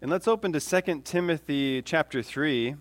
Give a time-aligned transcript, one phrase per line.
[0.00, 2.76] And let's open to 2 Timothy chapter 3.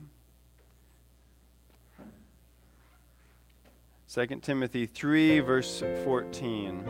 [4.13, 6.88] 2 Timothy 3, verse 14.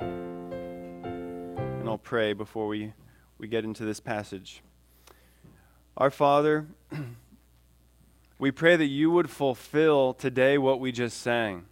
[0.00, 2.92] And I'll pray before we,
[3.38, 4.62] we get into this passage.
[5.96, 6.66] Our Father,
[8.40, 11.66] we pray that you would fulfill today what we just sang.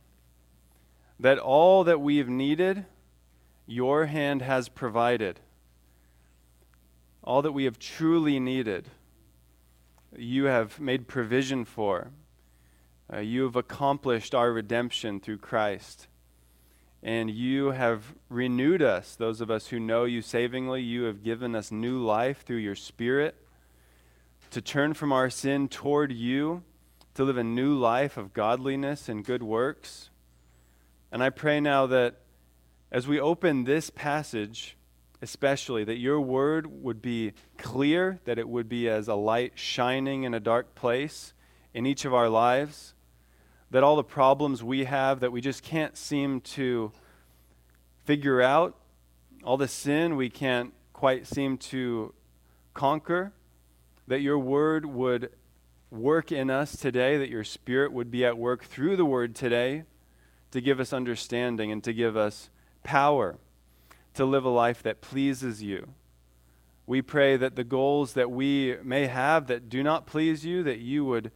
[1.18, 2.84] That all that we have needed,
[3.66, 5.40] your hand has provided
[7.26, 8.88] all that we have truly needed,
[10.16, 12.12] you have made provision for.
[13.12, 16.06] Uh, you have accomplished our redemption through Christ.
[17.02, 20.82] And you have renewed us, those of us who know you savingly.
[20.82, 23.36] You have given us new life through your Spirit
[24.50, 26.62] to turn from our sin toward you,
[27.14, 30.10] to live a new life of godliness and good works.
[31.12, 32.16] And I pray now that
[32.90, 34.76] as we open this passage,
[35.22, 40.24] especially, that your word would be clear, that it would be as a light shining
[40.24, 41.32] in a dark place
[41.72, 42.94] in each of our lives,
[43.70, 46.92] that all the problems we have that we just can't seem to
[48.04, 48.76] figure out,
[49.42, 52.12] all the sin we can't quite seem to
[52.74, 53.32] conquer,
[54.06, 55.30] that your word would
[55.90, 59.84] work in us today, that your spirit would be at work through the word today
[60.50, 62.50] to give us understanding and to give us
[62.82, 63.38] power
[64.16, 65.88] to live a life that pleases you.
[66.86, 70.78] We pray that the goals that we may have that do not please you, that
[70.78, 71.32] you would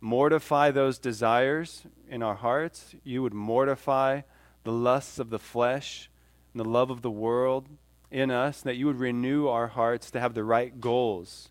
[0.00, 2.94] mortify those desires in our hearts.
[3.04, 4.22] You would mortify
[4.64, 6.10] the lusts of the flesh
[6.52, 7.68] and the love of the world
[8.10, 11.50] in us, that you would renew our hearts to have the right goals,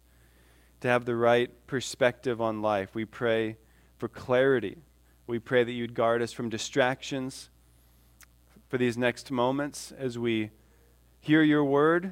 [0.80, 2.94] to have the right perspective on life.
[2.94, 3.58] We pray
[3.98, 4.78] for clarity.
[5.28, 7.50] We pray that you'd guard us from distractions
[8.70, 10.52] for these next moments as we
[11.24, 12.12] hear your word,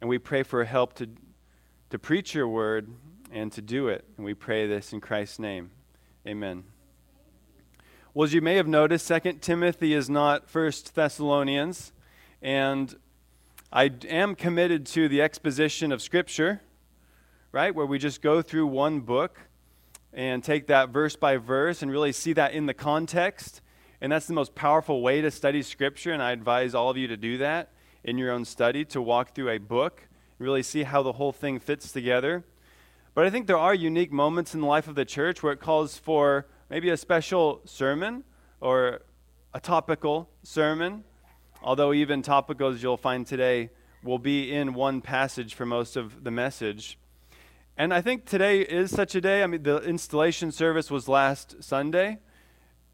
[0.00, 1.08] and we pray for help to,
[1.90, 2.88] to preach your word
[3.30, 4.04] and to do it.
[4.16, 5.70] And we pray this in Christ's name.
[6.26, 6.64] Amen.
[8.12, 11.92] Well, as you may have noticed, Second Timothy is not First Thessalonians,
[12.42, 12.96] and
[13.72, 16.62] I am committed to the exposition of Scripture,
[17.52, 19.38] right, where we just go through one book
[20.12, 23.60] and take that verse by verse and really see that in the context.
[24.00, 27.06] And that's the most powerful way to study Scripture, and I advise all of you
[27.06, 27.70] to do that
[28.04, 30.06] in your own study to walk through a book,
[30.38, 32.44] and really see how the whole thing fits together.
[33.14, 35.60] But I think there are unique moments in the life of the church where it
[35.60, 38.24] calls for maybe a special sermon
[38.60, 39.02] or
[39.52, 41.04] a topical sermon,
[41.62, 43.70] although even topicals you'll find today
[44.02, 46.98] will be in one passage for most of the message.
[47.76, 49.42] And I think today is such a day.
[49.42, 52.18] I mean, the installation service was last Sunday.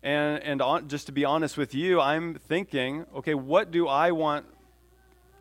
[0.03, 4.13] And, and on, just to be honest with you, I'm thinking, okay, what do I
[4.13, 4.47] want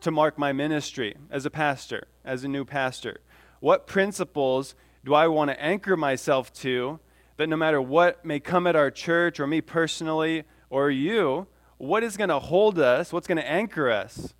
[0.02, 3.22] to mark my ministry as a pastor, as a new pastor?
[3.60, 7.00] What principles do I want to anchor myself to
[7.38, 12.04] that no matter what may come at our church or me personally or you, what
[12.04, 13.14] is going to hold us?
[13.14, 14.34] What's going to anchor us?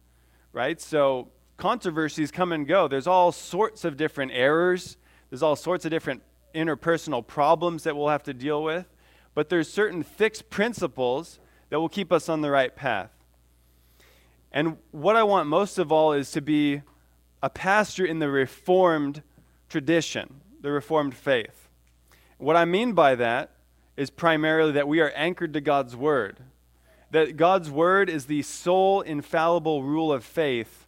[0.52, 0.81] Right?
[0.81, 2.88] So controversies come and go.
[2.88, 4.97] There's all sorts of different errors,
[5.30, 6.24] there's all sorts of different
[6.56, 8.88] interpersonal problems that we'll have to deal with,
[9.36, 11.40] but there's certain fixed principles
[11.70, 13.12] that will keep us on the right path.
[14.51, 16.81] And what I want most of all is to be
[17.41, 19.21] a pastor in the Reformed
[19.69, 21.69] tradition, the Reformed faith.
[22.37, 23.51] What I mean by that
[23.95, 26.39] is primarily that we are anchored to God's Word,
[27.11, 30.87] that God's Word is the sole infallible rule of faith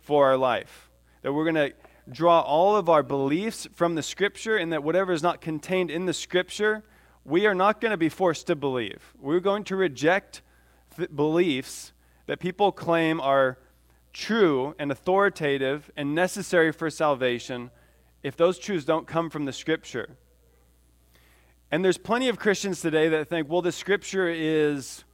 [0.00, 0.90] for our life,
[1.22, 1.72] that we're going to
[2.10, 6.06] draw all of our beliefs from the Scripture, and that whatever is not contained in
[6.06, 6.82] the Scripture,
[7.24, 9.14] we are not going to be forced to believe.
[9.20, 10.42] We're going to reject
[10.96, 11.92] th- beliefs
[12.26, 13.58] that people claim are
[14.12, 17.70] true and authoritative and necessary for salvation
[18.22, 20.16] if those truths don't come from the scripture.
[21.70, 25.04] And there's plenty of Christians today that think, well, the scripture is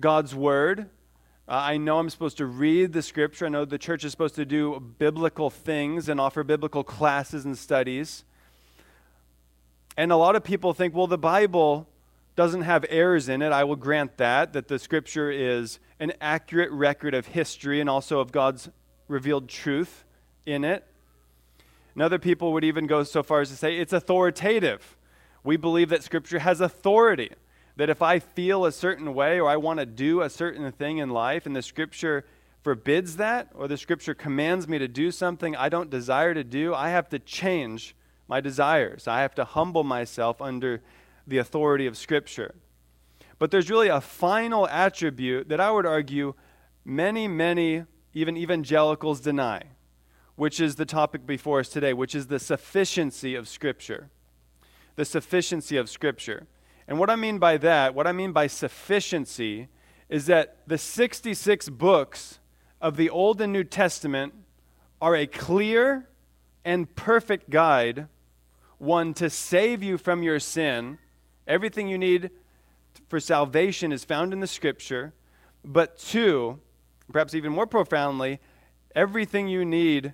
[0.00, 0.88] God's word.
[1.46, 3.46] Uh, I know I'm supposed to read the scripture.
[3.46, 7.58] I know the church is supposed to do biblical things and offer biblical classes and
[7.58, 8.24] studies.
[9.96, 11.89] And a lot of people think, well, the Bible
[12.40, 13.52] doesn't have errors in it.
[13.52, 18.18] I will grant that, that the scripture is an accurate record of history and also
[18.18, 18.70] of God's
[19.08, 20.06] revealed truth
[20.46, 20.86] in it.
[21.92, 24.96] And other people would even go so far as to say it's authoritative.
[25.44, 27.28] We believe that scripture has authority.
[27.76, 30.96] That if I feel a certain way or I want to do a certain thing
[30.96, 32.24] in life and the scripture
[32.62, 36.74] forbids that or the scripture commands me to do something I don't desire to do,
[36.74, 37.94] I have to change
[38.28, 39.06] my desires.
[39.06, 40.80] I have to humble myself under
[41.30, 42.54] the authority of Scripture.
[43.38, 46.34] But there's really a final attribute that I would argue
[46.84, 49.62] many, many, even evangelicals deny.
[50.40, 54.08] which is the topic before us today, which is the sufficiency of Scripture.
[54.96, 56.46] The sufficiency of Scripture.
[56.88, 59.68] And what I mean by that, what I mean by sufficiency,
[60.08, 62.38] is that the 66 books
[62.80, 64.32] of the Old and New Testament
[64.98, 66.08] are a clear
[66.64, 68.08] and perfect guide
[68.78, 70.96] one, to save you from your sin.
[71.50, 72.30] Everything you need
[73.08, 75.12] for salvation is found in the Scripture.
[75.64, 76.60] But two,
[77.12, 78.38] perhaps even more profoundly,
[78.94, 80.12] everything you need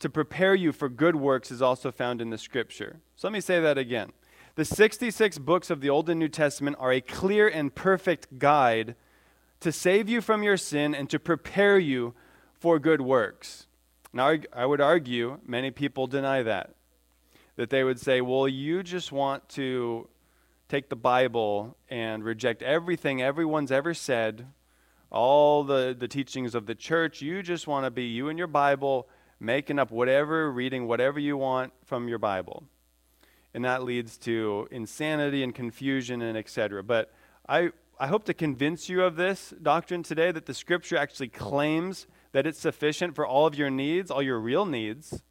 [0.00, 2.98] to prepare you for good works is also found in the Scripture.
[3.14, 4.10] So let me say that again.
[4.56, 8.96] The 66 books of the Old and New Testament are a clear and perfect guide
[9.60, 12.12] to save you from your sin and to prepare you
[12.52, 13.68] for good works.
[14.12, 16.74] Now, I would argue many people deny that.
[17.54, 20.08] That they would say, well, you just want to
[20.68, 24.46] take the Bible and reject everything everyone's ever said,
[25.10, 27.22] all the, the teachings of the church.
[27.22, 29.08] You just want to be you and your Bible,
[29.38, 32.64] making up whatever, reading whatever you want from your Bible
[33.56, 36.82] and that leads to insanity and confusion and etc.
[36.82, 37.10] But
[37.48, 42.06] I, I hope to convince you of this doctrine today that the scripture actually claims
[42.32, 45.22] that it's sufficient for all of your needs, all your real needs,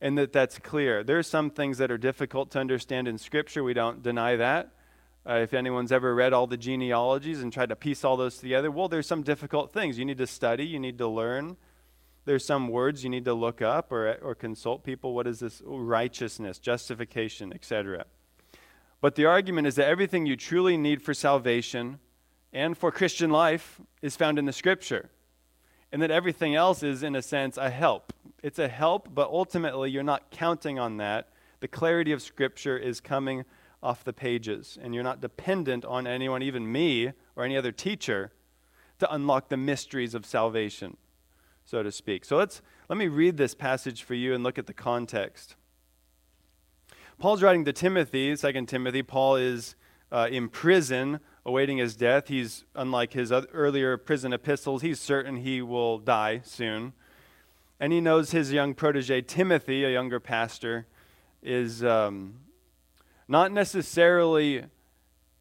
[0.00, 1.02] and that that's clear.
[1.02, 3.64] There are some things that are difficult to understand in scripture.
[3.64, 4.70] We don't deny that.
[5.28, 8.70] Uh, if anyone's ever read all the genealogies and tried to piece all those together,
[8.70, 9.98] well, there's some difficult things.
[9.98, 11.56] You need to study, you need to learn
[12.28, 15.14] there's some words you need to look up or, or consult people.
[15.14, 15.62] What is this?
[15.64, 18.04] Righteousness, justification, etc.
[19.00, 22.00] But the argument is that everything you truly need for salvation
[22.52, 25.08] and for Christian life is found in the Scripture.
[25.90, 28.12] And that everything else is, in a sense, a help.
[28.42, 31.28] It's a help, but ultimately you're not counting on that.
[31.60, 33.44] The clarity of Scripture is coming
[33.82, 38.32] off the pages, and you're not dependent on anyone, even me or any other teacher,
[38.98, 40.96] to unlock the mysteries of salvation
[41.68, 42.24] so to speak.
[42.24, 45.54] So let's let me read this passage for you and look at the context.
[47.18, 49.02] Paul's writing to Timothy, 2 Timothy.
[49.02, 49.76] Paul is
[50.10, 52.28] uh, in prison awaiting his death.
[52.28, 56.94] He's, unlike his earlier prison epistles, he's certain he will die soon.
[57.80, 60.86] And he knows his young protege, Timothy, a younger pastor,
[61.42, 62.34] is um,
[63.28, 64.64] not necessarily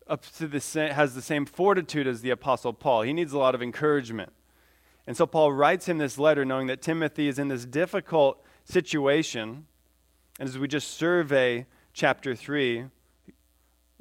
[0.07, 3.01] up to the same, has the same fortitude as the Apostle Paul.
[3.01, 4.31] He needs a lot of encouragement.
[5.07, 9.65] And so Paul writes him this letter knowing that Timothy is in this difficult situation.
[10.39, 12.85] And as we just survey chapter 3,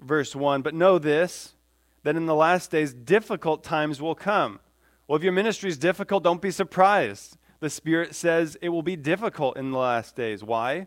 [0.00, 1.54] verse 1, but know this,
[2.02, 4.60] that in the last days difficult times will come.
[5.06, 7.36] Well, if your ministry is difficult, don't be surprised.
[7.60, 10.44] The Spirit says it will be difficult in the last days.
[10.44, 10.86] Why?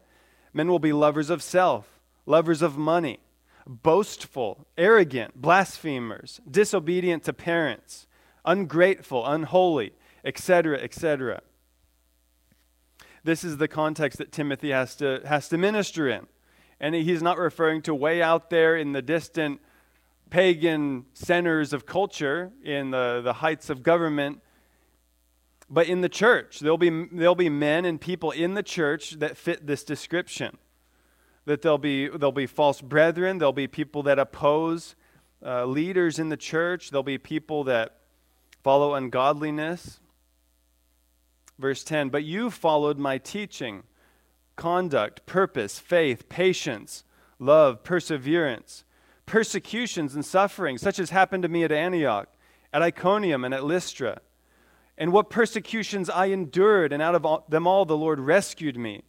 [0.54, 3.20] Men will be lovers of self, lovers of money,
[3.66, 8.08] boastful, arrogant, blasphemers, disobedient to parents,
[8.46, 9.94] ungrateful, unholy
[10.24, 11.42] etc., etc.
[13.24, 16.28] This is the context that Timothy has to, has to minister in.
[16.80, 19.60] And he's not referring to way out there in the distant
[20.30, 24.42] pagan centers of culture, in the, the heights of government,
[25.70, 26.60] but in the church.
[26.60, 30.58] There'll be, there'll be men and people in the church that fit this description.
[31.46, 34.96] That there'll be, there'll be false brethren, there'll be people that oppose
[35.46, 37.98] uh, leaders in the church, there'll be people that
[38.64, 40.00] follow ungodliness.
[41.58, 43.84] Verse 10 But you followed my teaching,
[44.56, 47.04] conduct, purpose, faith, patience,
[47.38, 48.84] love, perseverance,
[49.26, 52.28] persecutions and sufferings, such as happened to me at Antioch,
[52.74, 54.20] at Iconium, and at Lystra.
[55.00, 59.04] And what persecutions I endured, and out of all, them all the Lord rescued me.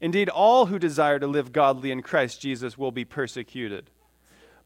[0.00, 3.90] Indeed, all who desire to live godly in Christ Jesus will be persecuted.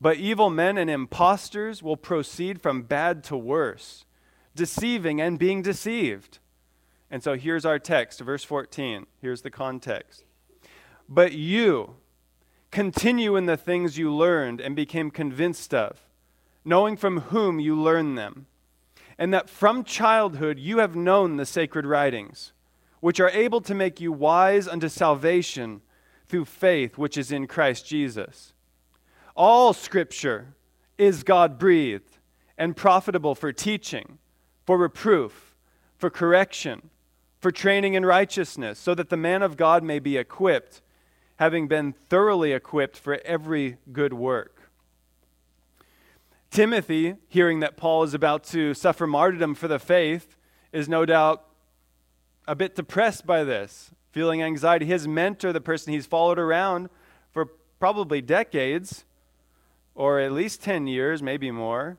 [0.00, 4.04] But evil men and impostors will proceed from bad to worse,
[4.54, 6.38] deceiving and being deceived.
[7.10, 9.06] And so here's our text, verse 14.
[9.20, 10.24] Here's the context.
[11.08, 11.96] But you
[12.70, 16.00] continue in the things you learned and became convinced of,
[16.64, 18.46] knowing from whom you learned them,
[19.18, 22.52] and that from childhood you have known the sacred writings,
[23.00, 25.80] which are able to make you wise unto salvation
[26.28, 28.54] through faith which is in Christ Jesus.
[29.34, 30.54] All scripture
[30.98, 32.18] is God breathed
[32.56, 34.18] and profitable for teaching,
[34.64, 35.56] for reproof,
[35.96, 36.90] for correction
[37.42, 40.80] for training in righteousness, so that the man of God may be equipped,
[41.40, 44.51] having been thoroughly equipped for every good work.
[46.52, 50.36] Timothy, hearing that Paul is about to suffer martyrdom for the faith,
[50.70, 51.46] is no doubt
[52.46, 54.84] a bit depressed by this, feeling anxiety.
[54.84, 56.90] His mentor, the person he's followed around
[57.30, 57.46] for
[57.80, 59.06] probably decades,
[59.94, 61.96] or at least 10 years, maybe more,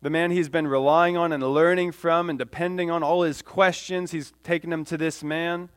[0.00, 4.12] the man he's been relying on and learning from and depending on, all his questions,
[4.12, 5.68] he's taken them to this man.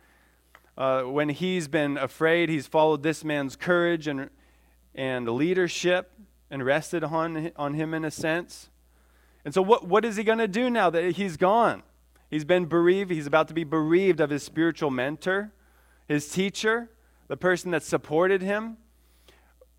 [0.77, 4.29] Uh, when he's been afraid, he's followed this man's courage and,
[4.95, 6.13] and leadership
[6.49, 8.69] and rested on, on him in a sense.
[9.43, 11.83] And so, what, what is he going to do now that he's gone?
[12.29, 13.11] He's been bereaved.
[13.11, 15.51] He's about to be bereaved of his spiritual mentor,
[16.07, 16.89] his teacher,
[17.27, 18.77] the person that supported him.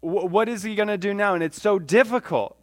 [0.03, 1.35] W- what is he going to do now?
[1.35, 2.57] And it's so difficult.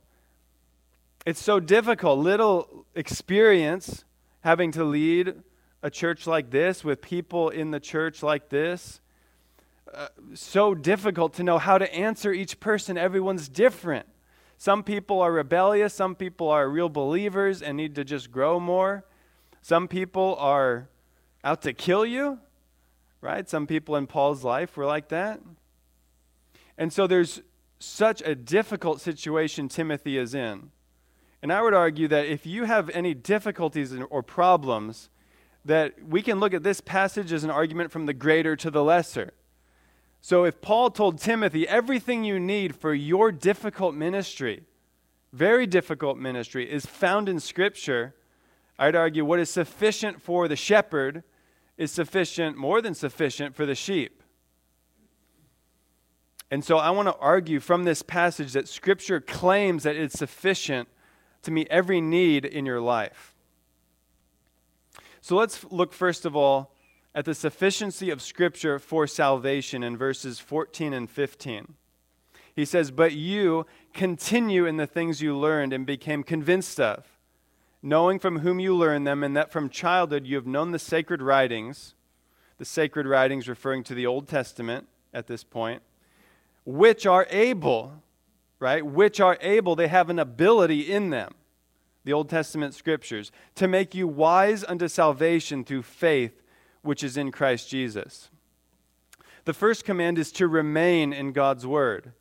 [1.25, 2.19] It's so difficult.
[2.19, 4.05] Little experience
[4.41, 5.35] having to lead
[5.81, 8.99] a church like this with people in the church like this.
[10.33, 12.97] So difficult to know how to answer each person.
[12.97, 14.07] Everyone's different.
[14.57, 19.05] Some people are rebellious, some people are real believers and need to just grow more.
[19.61, 20.87] Some people are
[21.43, 22.39] out to kill you,
[23.21, 23.49] right?
[23.49, 25.41] Some people in Paul's life were like that.
[26.77, 27.41] And so there's
[27.79, 30.71] such a difficult situation Timothy is in.
[31.41, 35.09] And I would argue that if you have any difficulties or problems,
[35.63, 38.83] that we can look at this passage as an argument from the greater to the
[38.83, 39.33] lesser.
[40.25, 44.63] So if Paul told Timothy, everything you need for your difficult ministry,
[45.31, 48.15] very difficult ministry, is found in Scripture,
[48.79, 51.21] I'd argue what is sufficient for the shepherd
[51.77, 54.23] is sufficient, more than sufficient, for the sheep.
[56.49, 60.89] And so I want to argue from this passage that Scripture claims that it's sufficient
[61.43, 63.35] to meet every need in your life.
[65.21, 66.74] So let's look first of all
[67.15, 71.73] at the sufficiency of Scripture for salvation in verses 14 and 15.
[72.53, 77.05] He says, But you continue in the things you learned and became convinced of,
[77.81, 81.21] knowing from whom you learned them, and that from childhood you have known the sacred
[81.21, 81.95] writings,
[82.57, 85.81] the sacred writings referring to the Old Testament at this point,
[86.65, 88.03] which are able,
[88.59, 88.85] right?
[88.85, 91.33] Which are able, they have an ability in them
[92.03, 96.39] the Old Testament scriptures, to make you wise unto salvation through faith
[96.85, 98.29] which is in Christ Jesus.
[99.45, 102.13] The first command is to remain in God's word.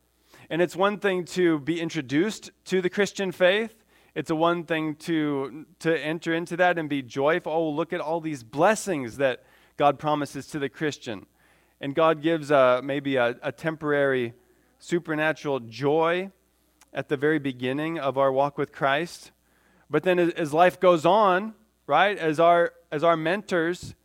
[0.49, 3.73] And it's one thing to be introduced to the Christian faith.
[4.13, 7.51] It's a one thing to, to enter into that and be joyful.
[7.51, 9.43] Oh, look at all these blessings that
[9.77, 11.25] God promises to the Christian.
[11.81, 14.33] And God gives a, maybe a, a temporary
[14.79, 16.31] supernatural joy
[16.93, 19.31] at the very beginning of our walk with Christ.
[19.89, 21.53] But then as, as life goes on,
[21.87, 23.95] right, as our, as our mentors,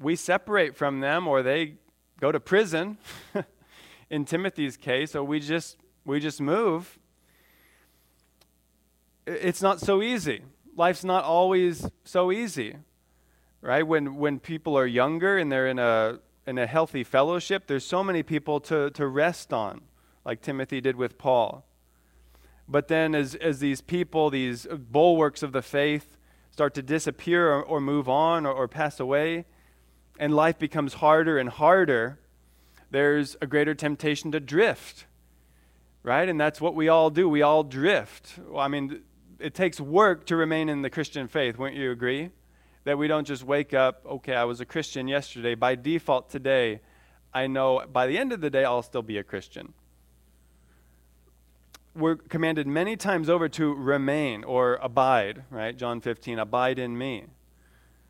[0.00, 1.74] we separate from them or they
[2.20, 2.98] go to prison
[4.10, 6.98] in Timothy's case, or we just, we just move.
[9.26, 10.42] It's not so easy.
[10.76, 12.76] Life's not always so easy,
[13.60, 13.86] right?
[13.86, 18.04] When, when people are younger and they're in a, in a healthy fellowship, there's so
[18.04, 19.82] many people to, to rest on,
[20.24, 21.64] like Timothy did with Paul.
[22.68, 26.16] But then, as, as these people, these bulwarks of the faith,
[26.50, 29.44] start to disappear or, or move on or, or pass away,
[30.18, 32.18] and life becomes harder and harder,
[32.90, 35.06] there's a greater temptation to drift,
[36.02, 36.28] right?
[36.28, 37.28] And that's what we all do.
[37.28, 38.38] We all drift.
[38.48, 39.02] Well, I mean,
[39.38, 42.30] it takes work to remain in the Christian faith, wouldn't you agree?
[42.84, 45.54] That we don't just wake up, okay, I was a Christian yesterday.
[45.54, 46.80] By default, today,
[47.34, 49.74] I know by the end of the day, I'll still be a Christian
[51.96, 55.76] we're commanded many times over to remain or abide, right?
[55.76, 57.24] John 15, abide in me.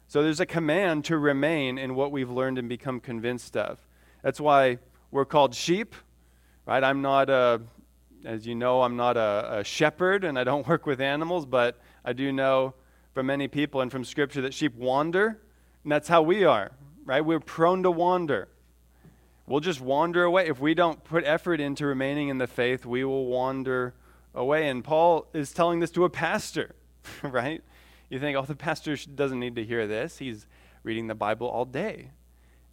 [0.09, 3.85] So there's a command to remain in what we've learned and become convinced of.
[4.23, 4.79] That's why
[5.11, 5.95] we're called sheep,
[6.65, 6.83] right?
[6.83, 7.61] I'm not a,
[8.25, 11.79] as you know, I'm not a, a shepherd and I don't work with animals, but
[12.05, 12.75] I do know
[13.15, 15.41] from many people and from Scripture that sheep wander,
[15.83, 16.71] and that's how we are,
[17.05, 17.25] right?
[17.25, 18.49] We're prone to wander.
[19.47, 20.49] We'll just wander away.
[20.49, 23.95] If we don't put effort into remaining in the faith, we will wander
[24.35, 24.69] away.
[24.69, 26.75] And Paul is telling this to a pastor,
[27.23, 27.63] right?
[28.09, 30.19] You think, oh, the pastor doesn't need to hear this.
[30.19, 30.47] He's
[30.83, 32.11] reading the Bible all day.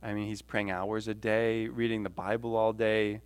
[0.02, 3.22] I mean, he's praying hours a day, reading the Bible all day,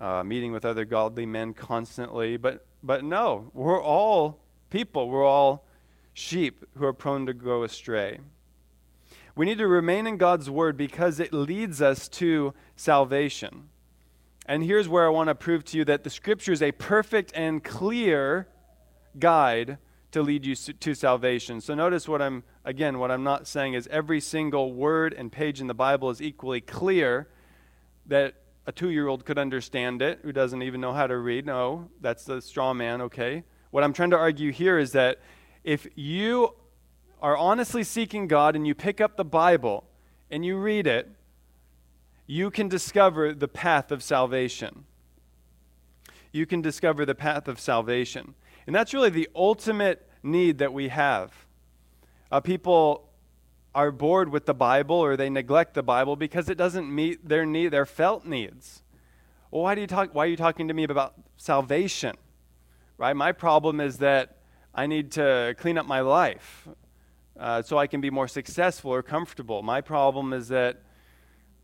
[0.00, 2.36] uh, meeting with other godly men constantly.
[2.36, 5.08] But, but no, we're all people.
[5.08, 5.64] We're all
[6.12, 8.18] sheep who are prone to go astray.
[9.34, 13.68] We need to remain in God's word because it leads us to salvation.
[14.44, 17.32] And here's where I want to prove to you that the scripture is a perfect
[17.34, 18.48] and clear
[19.18, 19.78] guide
[20.12, 21.60] to lead you to salvation.
[21.60, 25.60] So notice what I'm again what I'm not saying is every single word and page
[25.60, 27.28] in the Bible is equally clear
[28.06, 28.34] that
[28.66, 31.46] a 2-year-old could understand it who doesn't even know how to read.
[31.46, 33.44] No, that's the straw man, okay?
[33.70, 35.20] What I'm trying to argue here is that
[35.64, 36.54] if you
[37.22, 39.84] are honestly seeking God and you pick up the Bible
[40.30, 41.08] and you read it,
[42.26, 44.84] you can discover the path of salvation.
[46.32, 48.34] You can discover the path of salvation.
[48.70, 51.32] And that's really the ultimate need that we have.
[52.30, 53.10] Uh, people
[53.74, 57.44] are bored with the Bible or they neglect the Bible because it doesn't meet their
[57.44, 58.84] need, their felt needs.
[59.50, 60.14] Well, why do you talk?
[60.14, 62.14] Why are you talking to me about salvation?
[62.96, 63.16] Right.
[63.16, 64.36] My problem is that
[64.72, 66.68] I need to clean up my life
[67.40, 69.62] uh, so I can be more successful or comfortable.
[69.64, 70.80] My problem is that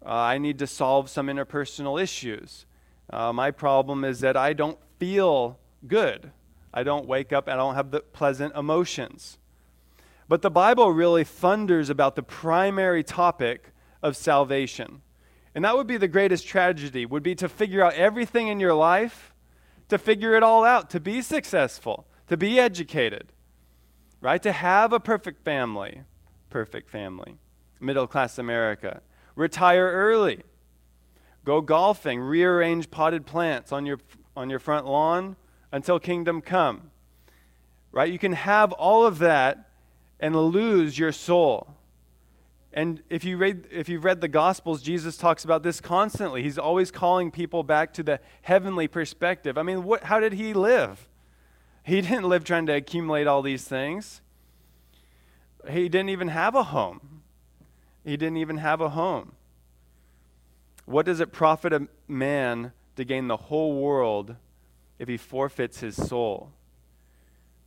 [0.05, 2.67] uh, I need to solve some interpersonal issues.
[3.09, 6.33] Uh, my problem is that I don't feel good.
[6.77, 9.39] I don't wake up and I don't have the pleasant emotions.
[10.29, 15.01] But the Bible really thunders about the primary topic of salvation.
[15.55, 18.75] And that would be the greatest tragedy, would be to figure out everything in your
[18.75, 19.33] life,
[19.89, 23.33] to figure it all out, to be successful, to be educated,
[24.21, 24.43] right?
[24.43, 26.03] To have a perfect family,
[26.51, 27.37] perfect family,
[27.81, 29.01] middle class America.
[29.35, 30.43] Retire early.
[31.43, 33.99] Go golfing, rearrange potted plants on your,
[34.37, 35.37] on your front lawn
[35.73, 36.91] until kingdom come.
[37.93, 38.13] Right?
[38.13, 39.71] You can have all of that
[40.21, 41.69] and lose your soul.
[42.73, 46.43] And if you read if you've read the gospels, Jesus talks about this constantly.
[46.43, 49.57] He's always calling people back to the heavenly perspective.
[49.57, 51.09] I mean, what how did he live?
[51.83, 54.21] He didn't live trying to accumulate all these things.
[55.71, 57.23] He didn't even have a home.
[58.05, 59.33] He didn't even have a home.
[60.85, 64.37] What does it profit a man to gain the whole world
[64.99, 66.53] if he forfeits his soul?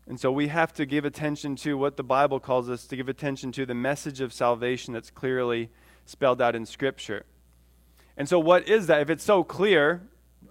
[0.07, 3.09] And so we have to give attention to what the Bible calls us to give
[3.09, 5.69] attention to the message of salvation that's clearly
[6.05, 7.25] spelled out in Scripture.
[8.17, 9.01] And so, what is that?
[9.01, 10.01] If it's so clear,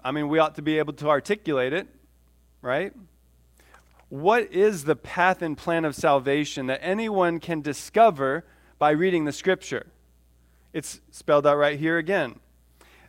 [0.04, 1.88] I mean, we ought to be able to articulate it,
[2.62, 2.92] right?
[4.08, 8.44] What is the path and plan of salvation that anyone can discover
[8.78, 9.88] by reading the Scripture?
[10.72, 12.38] It's spelled out right here again.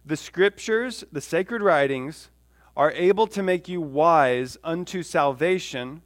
[0.06, 2.30] The Scriptures, the sacred writings,
[2.80, 6.02] are able to make you wise unto salvation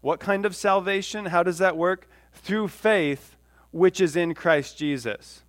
[0.00, 1.26] what kind of salvation?
[1.26, 2.08] How does that work?
[2.32, 3.36] Through faith,
[3.70, 5.42] which is in Christ Jesus.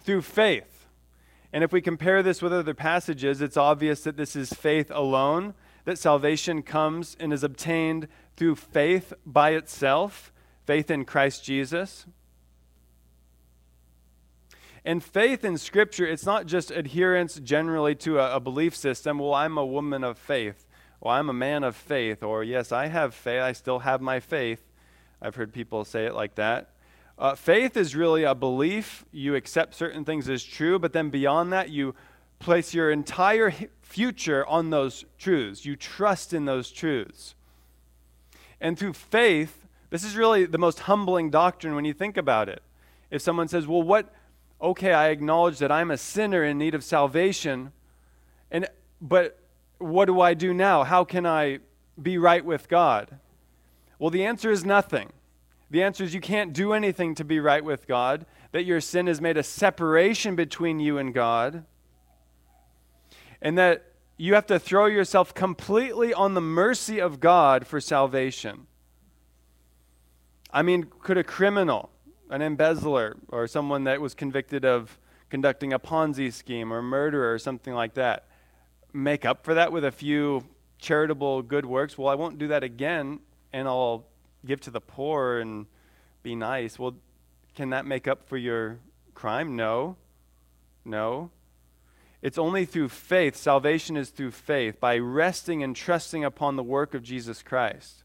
[0.00, 0.88] Through faith.
[1.52, 5.54] And if we compare this with other passages, it's obvious that this is faith alone,
[5.84, 10.32] that salvation comes and is obtained through faith by itself,
[10.64, 12.06] faith in Christ Jesus.
[14.86, 19.18] And faith in Scripture, it's not just adherence generally to a, a belief system.
[19.18, 20.66] Well, I'm a woman of faith
[21.00, 24.20] well, I'm a man of faith, or yes, I have faith, I still have my
[24.20, 24.62] faith.
[25.20, 26.70] I've heard people say it like that.
[27.18, 29.04] Uh, faith is really a belief.
[29.12, 31.94] You accept certain things as true, but then beyond that, you
[32.38, 35.64] place your entire future on those truths.
[35.64, 37.34] You trust in those truths.
[38.60, 42.62] And through faith, this is really the most humbling doctrine when you think about it.
[43.10, 44.12] If someone says, Well, what,
[44.60, 47.72] okay, I acknowledge that I'm a sinner in need of salvation,
[48.50, 48.68] and,
[49.00, 49.38] but
[49.78, 50.84] what do I do now?
[50.84, 51.58] How can I
[52.00, 53.18] be right with God?
[53.98, 55.12] Well, the answer is nothing.
[55.70, 59.06] The answer is you can't do anything to be right with God, that your sin
[59.06, 61.64] has made a separation between you and God,
[63.42, 68.66] and that you have to throw yourself completely on the mercy of God for salvation.
[70.50, 71.90] I mean, could a criminal,
[72.30, 74.98] an embezzler, or someone that was convicted of
[75.30, 78.26] conducting a Ponzi scheme or murder or something like that,
[78.92, 80.44] make up for that with a few
[80.78, 81.96] charitable good works.
[81.96, 83.20] Well, I won't do that again,
[83.52, 84.04] and I'll
[84.44, 85.66] give to the poor and
[86.22, 86.78] be nice.
[86.78, 86.96] Well,
[87.54, 88.78] can that make up for your
[89.14, 89.56] crime?
[89.56, 89.96] No.
[90.84, 91.30] No.
[92.22, 93.36] It's only through faith.
[93.36, 98.02] Salvation is through faith, by resting and trusting upon the work of Jesus Christ.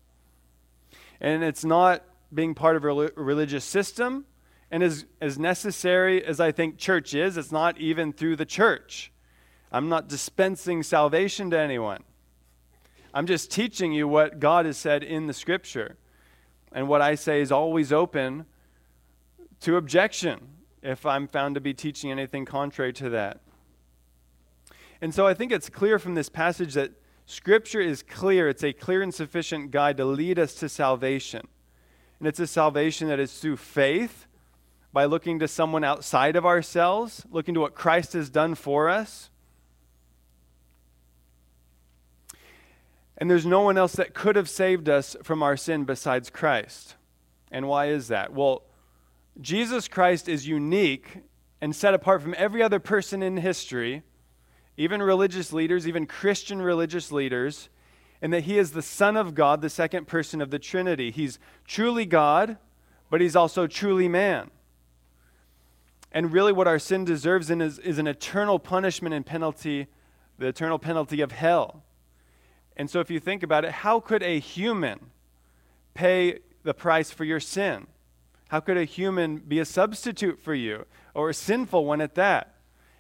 [1.20, 2.04] And it's not
[2.34, 4.26] being part of a religious system.
[4.70, 9.12] And as, as necessary as I think church is, it's not even through the church.
[9.72, 12.04] I'm not dispensing salvation to anyone.
[13.14, 15.98] I'm just teaching you what God has said in the scripture.
[16.72, 18.46] And what I say is always open
[19.62, 20.48] to objection
[20.82, 23.42] if I'm found to be teaching anything contrary to that.
[25.02, 26.92] And so I think it's clear from this passage that
[27.26, 28.50] Scripture is clear.
[28.50, 31.48] It's a clear and sufficient guide to lead us to salvation.
[32.22, 34.28] And it's a salvation that is through faith,
[34.94, 39.32] by looking to someone outside of ourselves, looking to what Christ has done for us.
[43.18, 46.94] And there's no one else that could have saved us from our sin besides Christ.
[47.52, 48.32] And why is that?
[48.32, 48.66] Well,
[49.40, 51.22] Jesus Christ is unique
[51.60, 54.04] and set apart from every other person in history,
[54.78, 57.70] even religious leaders, even Christian religious leaders,
[58.22, 61.12] in that he is the Son of God, the second person of the Trinity.
[61.12, 62.58] He's truly God,
[63.10, 64.52] but he's also truly man.
[66.12, 69.88] And really, what our sin deserves is, is an eternal punishment and penalty,
[70.38, 71.84] the eternal penalty of hell.
[72.76, 75.12] And so, if you think about it, how could a human,
[75.94, 77.88] pay the price for your sin?
[78.50, 82.56] How could a human be a substitute for you or a sinful one at that?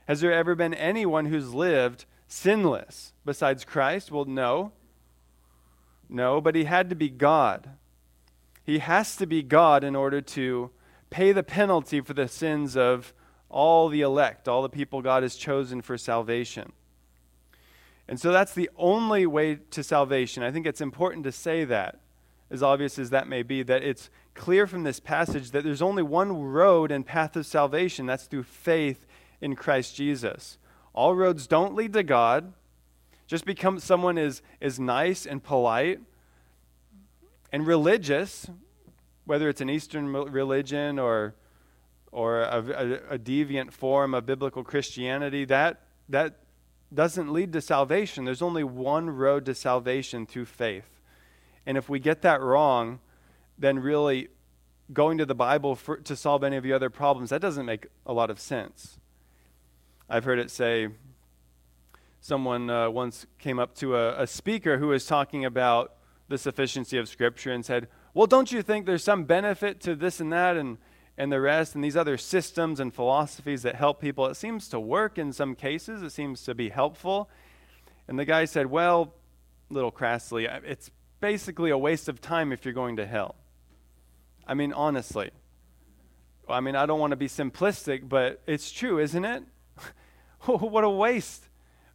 [0.08, 4.12] Has there ever been anyone who's lived sinless besides Christ?
[4.12, 4.72] Well, no.
[6.12, 7.70] No, but he had to be God.
[8.64, 10.70] He has to be God in order to
[11.10, 13.14] pay the penalty for the sins of
[13.50, 16.74] all the elect, all the people God has chosen for salvation.
[18.08, 20.44] And so that's the only way to salvation.
[20.44, 22.02] I think it's important to say that,
[22.50, 26.04] as obvious as that may be, that it's clear from this passage that there's only
[26.04, 29.06] one road and path of salvation that's through faith
[29.40, 30.58] in Christ Jesus.
[30.94, 32.52] All roads don't lead to God.
[33.32, 36.02] Just because someone is, is nice and polite
[37.54, 38.50] and religious,
[39.24, 41.36] whether it's an Eastern religion or,
[42.12, 46.40] or a, a, a deviant form of biblical Christianity, that, that
[46.94, 48.26] doesn't lead to salvation.
[48.26, 51.00] There's only one road to salvation through faith.
[51.66, 53.00] And if we get that wrong,
[53.58, 54.28] then really
[54.92, 57.88] going to the Bible for, to solve any of the other problems, that doesn't make
[58.06, 59.00] a lot of sense.
[60.10, 60.90] I've heard it say,
[62.22, 65.96] someone uh, once came up to a, a speaker who was talking about
[66.30, 70.20] the sufficiency of Scripture and said, Well, don't you think there's some benefit to this
[70.20, 70.78] and that and,
[71.18, 74.28] and the rest and these other systems and philosophies that help people?
[74.28, 77.30] It seems to work in some cases, it seems to be helpful.
[78.08, 79.16] And the guy said, Well,
[79.70, 83.36] a little crassly, it's basically a waste of time if you're going to hell.
[84.48, 85.32] I mean, honestly.
[86.48, 89.44] I mean, I don't want to be simplistic, but it's true, isn't it?
[90.46, 91.48] what a waste.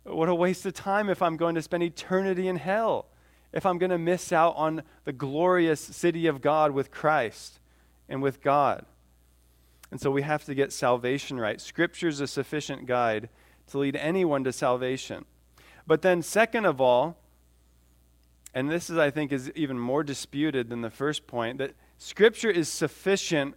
[0.06, 3.06] What a waste of time if I'm going to spend eternity in hell,
[3.52, 7.58] if I'm going to miss out on the glorious city of God with Christ
[8.08, 8.86] and with God.
[9.90, 11.60] And so we have to get salvation right.
[11.60, 13.28] Scripture is a sufficient guide
[13.68, 15.24] to lead anyone to salvation.
[15.86, 17.16] But then, second of all,
[18.54, 22.50] and this is, I think, is even more disputed than the first point, that Scripture
[22.50, 23.54] is sufficient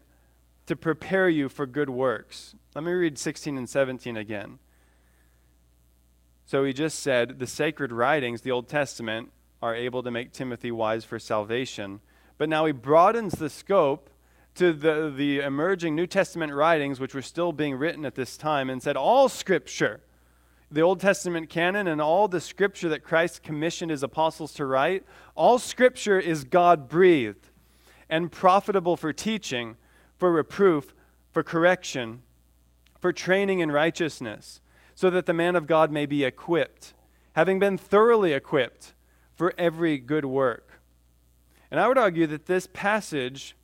[0.65, 2.55] to prepare you for good works.
[2.75, 4.59] Let me read 16 and 17 again.
[6.49, 9.31] So he just said the sacred writings, the Old Testament,
[9.61, 11.99] are able to make Timothy wise for salvation.
[12.39, 14.09] But now he broadens the scope
[14.55, 18.71] to the, the emerging New Testament writings, which were still being written at this time,
[18.71, 20.01] and said all Scripture
[20.71, 25.03] the Old Testament canon and all the scripture that Christ commissioned his apostles to write,
[25.35, 27.49] all scripture is God breathed
[28.09, 29.77] and profitable for teaching,
[30.17, 30.95] for reproof,
[31.31, 32.23] for correction,
[32.99, 34.61] for training in righteousness,
[34.99, 36.93] so that the man of God may be equipped,
[37.31, 38.93] having been thoroughly equipped
[39.33, 40.81] for every good work.
[41.71, 43.55] And I would argue that this passage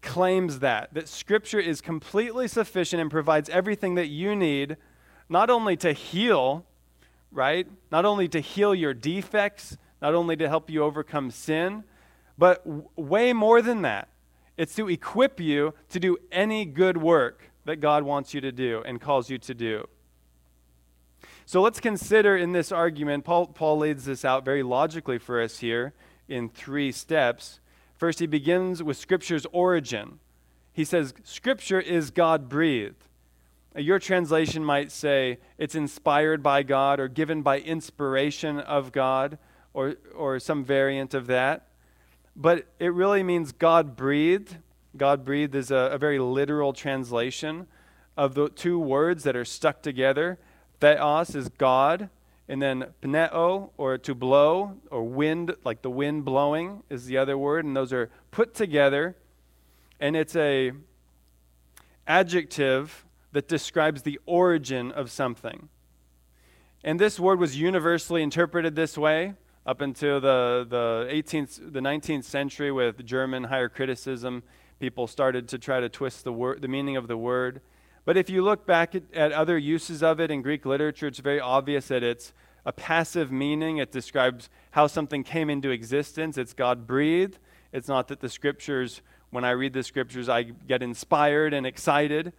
[0.00, 4.78] claims that, that Scripture is completely sufficient and provides everything that you need
[5.28, 6.64] not only to heal,
[7.30, 7.66] right?
[7.92, 11.84] Not only to heal your defects, not only to help you overcome sin,
[12.38, 14.08] but w- way more than that.
[14.56, 18.82] It's to equip you to do any good work that God wants you to do
[18.86, 19.86] and calls you to do.
[21.46, 25.58] So let's consider in this argument, Paul, Paul lays this out very logically for us
[25.58, 25.92] here
[26.26, 27.60] in three steps.
[27.96, 30.20] First, he begins with Scripture's origin.
[30.72, 33.04] He says, Scripture is God breathed.
[33.76, 39.38] Uh, your translation might say it's inspired by God or given by inspiration of God
[39.74, 41.68] or, or some variant of that.
[42.34, 44.56] But it really means God breathed.
[44.96, 47.66] God breathed is a, a very literal translation
[48.16, 50.38] of the two words that are stuck together.
[50.80, 52.10] Theos is God,
[52.48, 57.38] and then pneo, or to blow, or wind, like the wind blowing, is the other
[57.38, 57.64] word.
[57.64, 59.16] And those are put together.
[59.98, 60.72] And it's a
[62.06, 65.68] adjective that describes the origin of something.
[66.82, 69.34] And this word was universally interpreted this way
[69.66, 74.42] up until the, the 18th, the 19th century with German higher criticism.
[74.78, 77.62] People started to try to twist the, word, the meaning of the word.
[78.04, 81.20] But if you look back at, at other uses of it in Greek literature, it's
[81.20, 82.32] very obvious that it's
[82.66, 83.78] a passive meaning.
[83.78, 86.38] It describes how something came into existence.
[86.38, 87.38] It's God breathed.
[87.72, 92.32] It's not that the scriptures, when I read the scriptures, I get inspired and excited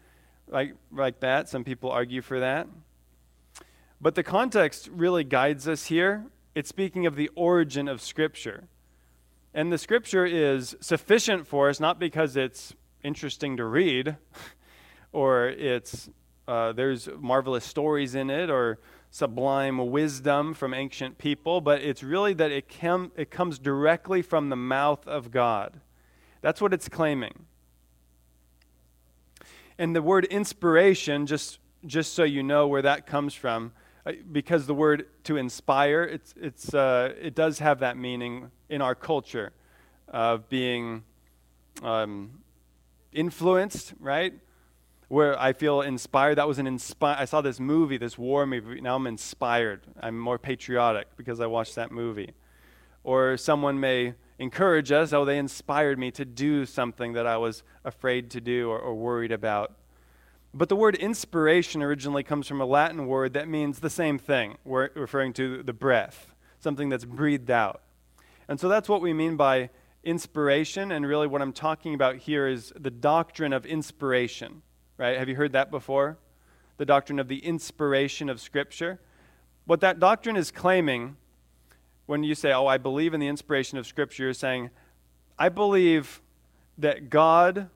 [0.47, 1.49] like, like that.
[1.49, 2.67] Some people argue for that.
[4.01, 6.25] But the context really guides us here.
[6.53, 8.65] It's speaking of the origin of Scripture.
[9.53, 12.73] And the Scripture is sufficient for us, not because it's
[13.03, 14.17] interesting to read
[15.15, 16.09] or it's,
[16.47, 18.79] uh, there's marvelous stories in it or
[19.11, 24.49] sublime wisdom from ancient people, but it's really that it, com- it comes directly from
[24.49, 25.79] the mouth of God.
[26.41, 27.45] That's what it's claiming.
[29.77, 33.71] And the word inspiration, just, just so you know where that comes from,
[34.05, 38.81] uh, because the word to inspire, it's, it's, uh, it does have that meaning in
[38.81, 39.53] our culture.
[40.07, 41.03] of being
[41.83, 42.39] um,
[43.11, 44.33] influenced, right?
[45.07, 46.35] Where I feel inspired.
[46.35, 47.15] That was an inspire.
[47.19, 48.81] I saw this movie, this war movie.
[48.81, 49.81] Now I'm inspired.
[50.01, 52.31] I'm more patriotic because I watched that movie.
[53.03, 55.13] Or someone may encourage us.
[55.13, 58.95] Oh, they inspired me to do something that I was afraid to do or, or
[58.95, 59.75] worried about.
[60.55, 64.57] But the word inspiration originally comes from a Latin word that means the same thing,
[64.63, 67.81] referring to the breath, something that's breathed out.
[68.47, 69.69] And so that's what we mean by
[70.03, 70.93] inspiration.
[70.93, 74.61] And really, what I'm talking about here is the doctrine of inspiration,
[74.97, 75.17] right?
[75.17, 76.17] Have you heard that before?
[76.77, 78.99] The doctrine of the inspiration of Scripture.
[79.65, 81.17] What that doctrine is claiming
[82.05, 84.69] when you say, Oh, I believe in the inspiration of Scripture, you're saying,
[85.37, 86.21] I believe
[86.77, 87.69] that God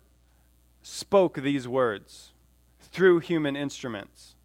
[0.81, 2.31] spoke these words
[2.79, 4.35] through human instruments.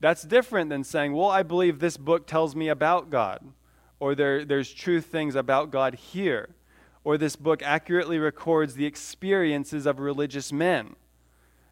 [0.00, 3.40] That's different than saying, Well, I believe this book tells me about God,
[3.98, 6.50] or there, there's true things about God here,
[7.02, 10.96] or this book accurately records the experiences of religious men.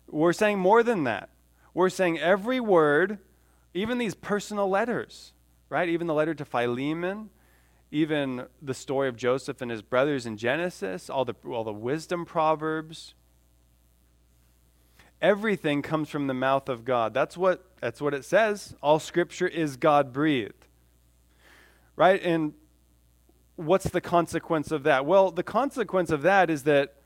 [0.08, 1.30] We're saying more than that.
[1.72, 3.18] We're saying every word,
[3.72, 5.32] even these personal letters,
[5.68, 5.88] right?
[5.88, 7.30] Even the letter to Philemon,
[7.90, 12.24] even the story of Joseph and his brothers in Genesis, all the, all the wisdom
[12.24, 13.14] proverbs.
[15.22, 17.14] Everything comes from the mouth of God.
[17.14, 18.74] That's what, that's what it says.
[18.82, 20.66] All scripture is God breathed.
[21.96, 22.20] Right?
[22.22, 22.54] And
[23.56, 25.06] what's the consequence of that?
[25.06, 26.96] Well, the consequence of that is that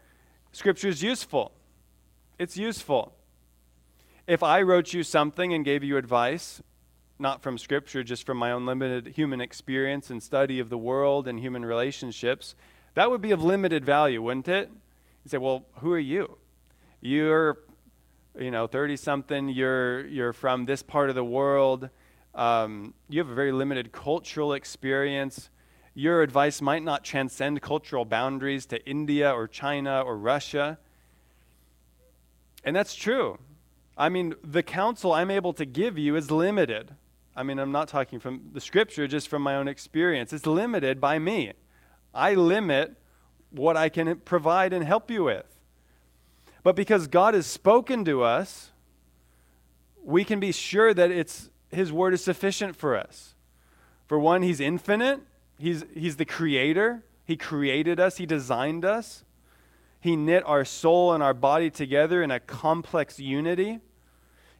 [0.52, 1.52] scripture is useful.
[2.38, 3.16] It's useful.
[4.26, 6.62] If I wrote you something and gave you advice,
[7.18, 11.26] not from Scripture, just from my own limited human experience and study of the world
[11.26, 12.54] and human relationships,
[12.94, 14.70] that would be of limited value, wouldn't it?
[15.24, 16.38] You say, well, who are you?
[17.00, 17.58] You're,
[18.38, 21.90] you know, 30 something, you're, you're from this part of the world,
[22.36, 25.50] um, you have a very limited cultural experience.
[25.94, 30.78] Your advice might not transcend cultural boundaries to India or China or Russia.
[32.64, 33.38] And that's true.
[33.96, 36.94] I mean, the counsel I'm able to give you is limited.
[37.34, 40.32] I mean, I'm not talking from the scripture, just from my own experience.
[40.32, 41.52] It's limited by me.
[42.14, 42.96] I limit
[43.50, 45.46] what I can provide and help you with.
[46.62, 48.70] But because God has spoken to us,
[50.02, 53.34] we can be sure that it's his word is sufficient for us.
[54.06, 55.20] For one, he's infinite.
[55.58, 57.04] He's, he's the creator.
[57.24, 58.16] He created us.
[58.16, 59.24] He designed us.
[60.00, 63.80] He knit our soul and our body together in a complex unity.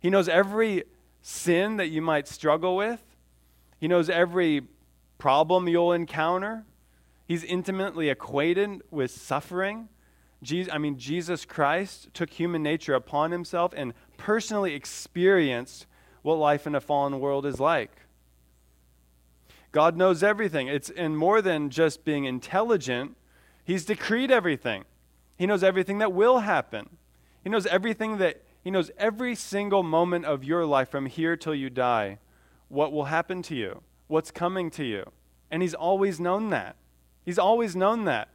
[0.00, 0.84] He knows every
[1.22, 3.02] sin that you might struggle with.
[3.78, 4.62] He knows every
[5.18, 6.64] problem you'll encounter.
[7.26, 9.88] He's intimately acquainted with suffering.
[10.42, 15.86] Jesus, I mean, Jesus Christ took human nature upon himself and personally experienced
[16.22, 17.90] what life in a fallen world is like.
[19.72, 20.68] God knows everything.
[20.68, 23.16] It's and more than just being intelligent,
[23.64, 24.84] he's decreed everything.
[25.38, 26.98] He knows everything that will happen.
[27.42, 31.54] He knows everything that he knows every single moment of your life from here till
[31.54, 32.18] you die,
[32.68, 35.10] what will happen to you, what's coming to you.
[35.50, 36.76] And He's always known that.
[37.24, 38.28] He's always known that.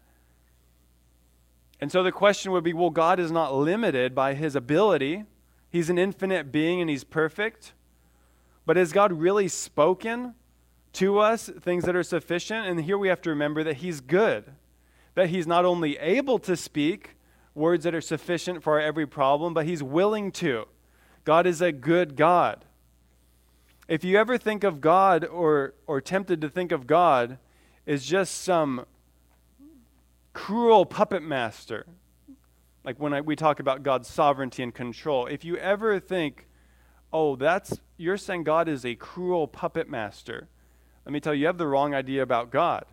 [1.79, 5.25] And so the question would be well, God is not limited by His ability.
[5.69, 7.73] He's an infinite being and He's perfect.
[8.65, 10.35] But has God really spoken
[10.93, 12.65] to us things that are sufficient?
[12.65, 14.53] And here we have to remember that He's good,
[15.15, 17.15] that He's not only able to speak,
[17.55, 20.65] words that are sufficient for every problem, but He's willing to.
[21.23, 22.65] God is a good God.
[23.87, 27.37] If you ever think of God or, or tempted to think of God
[27.85, 28.85] as just some
[30.33, 31.85] cruel puppet master,
[32.83, 36.47] like when I, we talk about God's sovereignty and control, if you ever think,
[37.11, 40.47] oh, that's, you're saying God is a cruel puppet master,
[41.05, 42.85] let me tell you, you have the wrong idea about God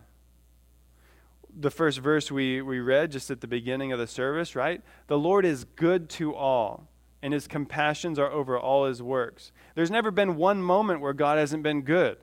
[1.59, 4.81] the first verse we, we read just at the beginning of the service, right?
[5.07, 6.87] The Lord is good to all,
[7.21, 9.51] and his compassions are over all his works.
[9.75, 12.17] There's never been one moment where God hasn't been good.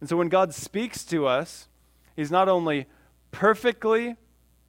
[0.00, 1.68] And so when God speaks to us,
[2.14, 2.86] he's not only
[3.30, 4.16] perfectly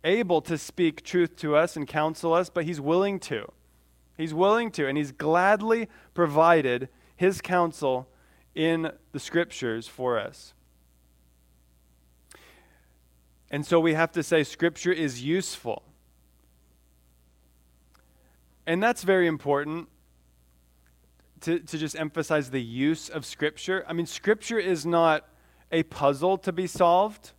[0.04, 3.52] able to speak truth to us and counsel us, but he's willing to.
[4.18, 8.08] He's willing to, and he's gladly provided his counsel
[8.56, 10.54] in the scriptures for us.
[13.50, 15.84] And so we have to say Scripture is useful.
[18.66, 19.88] And that's very important
[21.42, 23.86] to, to just emphasize the use of Scripture.
[23.88, 25.28] I mean, Scripture is not
[25.72, 27.32] a puzzle to be solved,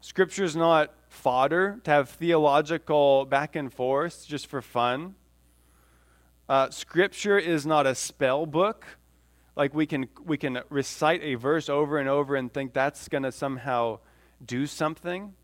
[0.00, 5.14] Scripture is not fodder to have theological back and forth just for fun.
[6.48, 8.84] Uh, scripture is not a spell book.
[9.54, 13.22] Like we can, we can recite a verse over and over and think that's going
[13.22, 14.00] to somehow
[14.46, 15.34] do something.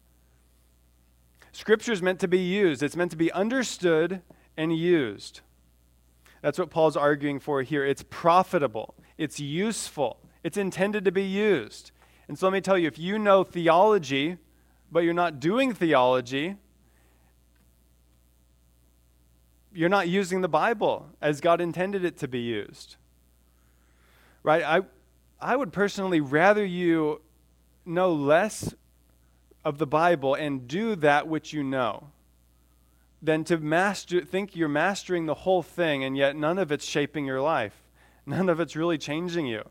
[1.53, 4.23] Scripture is meant to be used, it's meant to be understood
[4.57, 5.41] and used.
[6.43, 7.85] That's what Paul's arguing for here.
[7.85, 11.91] It's profitable, it's useful, it's intended to be used.
[12.29, 14.37] And so let me tell you if you know theology,
[14.93, 16.57] but you're not doing theology,
[19.73, 22.97] you're not using the Bible as God intended it to be used.
[24.43, 24.63] Right?
[24.63, 24.81] I,
[25.41, 27.21] I would personally rather you
[27.85, 28.75] know less
[29.65, 32.09] of the Bible and do that which you know
[33.21, 37.27] than to master, think you're mastering the whole thing and yet none of it's shaping
[37.27, 37.83] your life.
[38.27, 39.65] None of it's really changing you.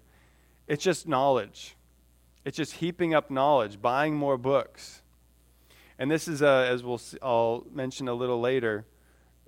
[0.67, 1.75] It's just knowledge.
[2.43, 5.01] It's just heaping up knowledge, buying more books.
[5.99, 8.85] And this is, uh, as we'll see, I'll mention a little later,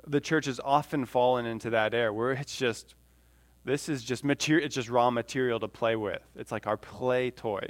[0.08, 2.95] the church has often fallen into that air where it's just,
[3.65, 6.21] this is just material, it's just raw material to play with.
[6.36, 7.67] It's like our play toy.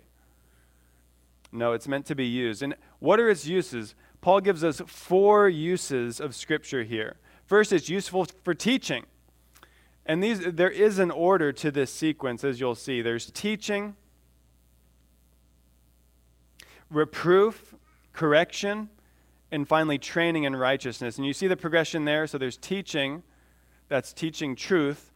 [1.51, 2.61] No, it's meant to be used.
[2.61, 3.95] And what are its uses?
[4.21, 7.17] Paul gives us four uses of Scripture here.
[7.45, 9.05] First, it's useful for teaching.
[10.05, 13.01] And these, there is an order to this sequence, as you'll see.
[13.01, 13.95] There's teaching,
[16.89, 17.75] reproof,
[18.13, 18.89] correction,
[19.51, 21.17] and finally training in righteousness.
[21.17, 22.27] And you see the progression there.
[22.27, 23.23] So there's teaching,
[23.87, 25.11] that's teaching truth.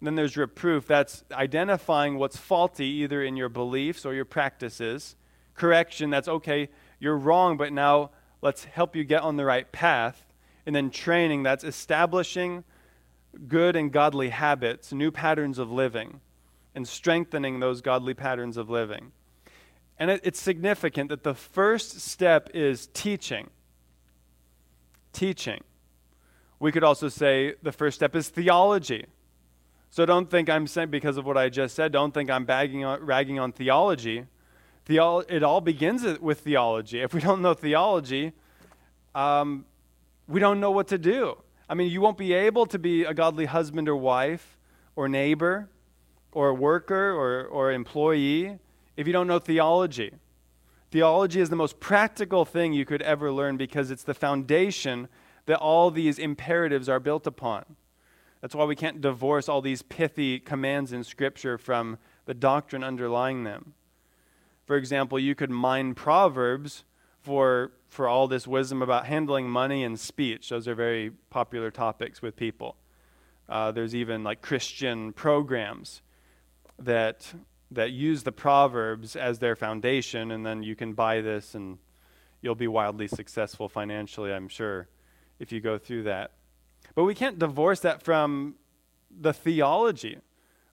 [0.00, 5.16] then there's reproof, that's identifying what's faulty either in your beliefs or your practices.
[5.58, 6.68] Correction, that's okay,
[7.00, 10.24] you're wrong, but now let's help you get on the right path.
[10.64, 12.64] And then training, that's establishing
[13.46, 16.20] good and godly habits, new patterns of living,
[16.74, 19.12] and strengthening those godly patterns of living.
[19.98, 23.50] And it, it's significant that the first step is teaching.
[25.12, 25.62] Teaching.
[26.60, 29.06] We could also say the first step is theology.
[29.90, 32.84] So don't think I'm saying, because of what I just said, don't think I'm bagging
[32.84, 34.26] on, ragging on theology.
[34.88, 37.00] Theolo- it all begins with theology.
[37.00, 38.32] If we don't know theology,
[39.14, 39.66] um,
[40.26, 41.36] we don't know what to do.
[41.68, 44.56] I mean, you won't be able to be a godly husband or wife
[44.96, 45.68] or neighbor
[46.32, 48.58] or worker or, or employee
[48.96, 50.12] if you don't know theology.
[50.90, 55.08] Theology is the most practical thing you could ever learn because it's the foundation
[55.44, 57.76] that all these imperatives are built upon.
[58.40, 63.44] That's why we can't divorce all these pithy commands in Scripture from the doctrine underlying
[63.44, 63.74] them.
[64.68, 66.84] For example, you could mine Proverbs
[67.22, 70.50] for, for all this wisdom about handling money and speech.
[70.50, 72.76] Those are very popular topics with people.
[73.48, 76.02] Uh, there's even like Christian programs
[76.78, 77.32] that
[77.70, 81.78] that use the Proverbs as their foundation, and then you can buy this and
[82.42, 84.88] you'll be wildly successful financially, I'm sure,
[85.38, 86.32] if you go through that.
[86.94, 88.56] But we can't divorce that from
[89.10, 90.18] the theology.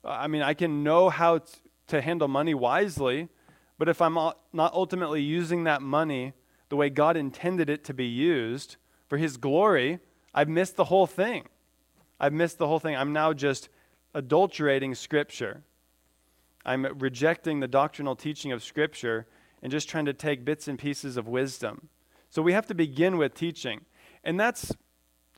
[0.03, 1.53] I mean, I can know how t-
[1.87, 3.29] to handle money wisely,
[3.77, 6.33] but if I'm not ultimately using that money
[6.69, 9.99] the way God intended it to be used for His glory,
[10.33, 11.47] I've missed the whole thing.
[12.19, 12.95] I've missed the whole thing.
[12.95, 13.69] I'm now just
[14.13, 15.63] adulterating Scripture.
[16.65, 19.27] I'm rejecting the doctrinal teaching of Scripture
[19.61, 21.89] and just trying to take bits and pieces of wisdom.
[22.29, 23.81] So we have to begin with teaching.
[24.23, 24.73] And that's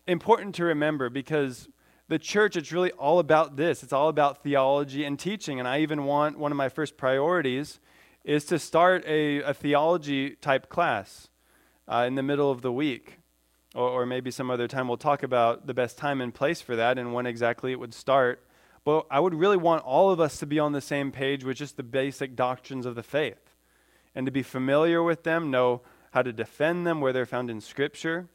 [0.08, 1.68] important to remember because
[2.08, 3.84] the church, it's really all about this.
[3.84, 5.60] It's all about theology and teaching.
[5.60, 7.80] And I even want one of my first priorities
[8.28, 11.30] is to start a, a theology type class
[11.88, 13.20] uh, in the middle of the week.
[13.74, 16.76] Or, or maybe some other time we'll talk about the best time and place for
[16.76, 18.44] that and when exactly it would start.
[18.84, 21.56] But I would really want all of us to be on the same page with
[21.56, 23.56] just the basic doctrines of the faith
[24.14, 27.62] and to be familiar with them, know how to defend them where they're found in
[27.62, 28.28] Scripture.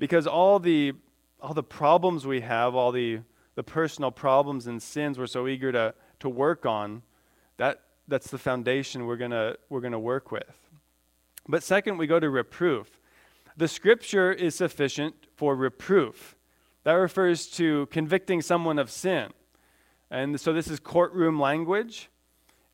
[0.00, 0.94] Because all the,
[1.40, 3.20] all the problems we have, all the,
[3.54, 7.02] the personal problems and sins we're so eager to, to work on,
[7.56, 10.52] that, that's the foundation we're going we're to work with.
[11.48, 13.00] But second, we go to reproof.
[13.56, 16.36] The Scripture is sufficient for reproof.
[16.84, 19.30] That refers to convicting someone of sin.
[20.10, 22.10] And so this is courtroom language,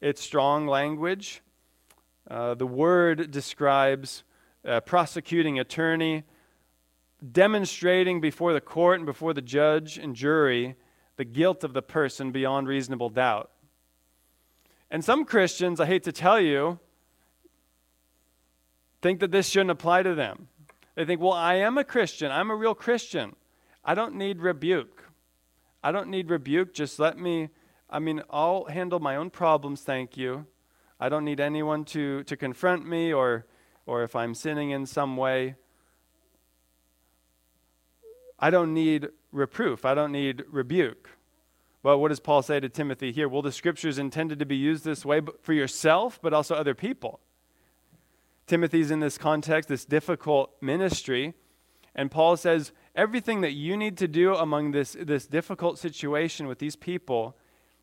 [0.01, 1.41] it's strong language.
[2.31, 4.23] Uh, the word describes
[4.87, 6.23] prosecuting attorney
[7.31, 10.75] demonstrating before the court and before the judge and jury
[11.17, 13.51] the guilt of the person beyond reasonable doubt.
[14.93, 16.79] And some Christians, I hate to tell you,
[19.01, 20.49] think that this shouldn't apply to them.
[20.95, 22.31] They think, well, I am a Christian.
[22.31, 23.35] I'm a real Christian.
[23.83, 25.05] I don't need rebuke.
[25.83, 26.75] I don't need rebuke.
[26.75, 27.49] Just let me,
[27.89, 30.45] I mean, I'll handle my own problems, thank you.
[31.01, 33.47] I don't need anyone to, to confront me or,
[33.87, 35.55] or if I'm sinning in some way.
[38.39, 39.87] I don't need reproof.
[39.87, 41.09] I don't need rebuke.
[41.83, 43.29] Well, what does Paul say to Timothy here?
[43.29, 47.21] Well, the scriptures intended to be used this way for yourself, but also other people.
[48.47, 51.35] Timothy's in this context, this difficult ministry,
[51.95, 56.59] and Paul says, everything that you need to do among this, this difficult situation with
[56.59, 57.37] these people,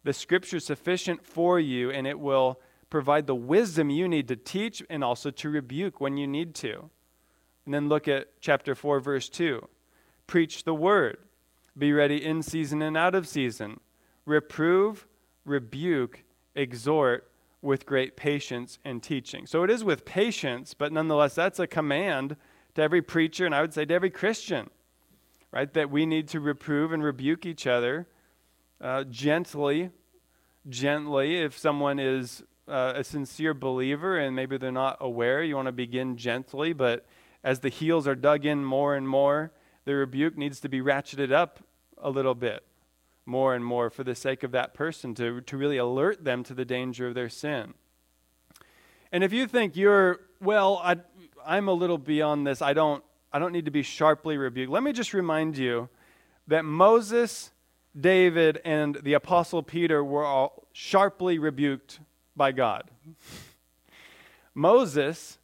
[0.03, 4.35] the scripture is sufficient for you, and it will provide the wisdom you need to
[4.35, 6.89] teach and also to rebuke when you need to.
[7.65, 9.67] And then look at chapter 4, verse 2.
[10.25, 11.17] Preach the word.
[11.77, 13.79] Be ready in season and out of season.
[14.29, 15.07] Reprove,
[15.43, 16.23] rebuke,
[16.53, 17.31] exhort
[17.63, 19.47] with great patience and teaching.
[19.47, 22.37] So it is with patience, but nonetheless, that's a command
[22.75, 24.69] to every preacher, and I would say to every Christian,
[25.51, 25.73] right?
[25.73, 28.07] That we need to reprove and rebuke each other
[28.79, 29.89] uh, gently,
[30.69, 31.41] gently.
[31.41, 35.71] If someone is uh, a sincere believer and maybe they're not aware, you want to
[35.71, 37.03] begin gently, but
[37.43, 39.51] as the heels are dug in more and more,
[39.85, 41.61] the rebuke needs to be ratcheted up
[41.97, 42.63] a little bit
[43.29, 46.53] more and more for the sake of that person to, to really alert them to
[46.53, 47.75] the danger of their sin.
[49.11, 50.97] And if you think you're, well, I,
[51.45, 54.83] I'm a little beyond this, I don't, I don't need to be sharply rebuked, let
[54.83, 55.89] me just remind you
[56.47, 57.51] that Moses,
[57.99, 61.99] David, and the Apostle Peter were all sharply rebuked
[62.35, 62.89] by God.
[64.55, 65.37] Moses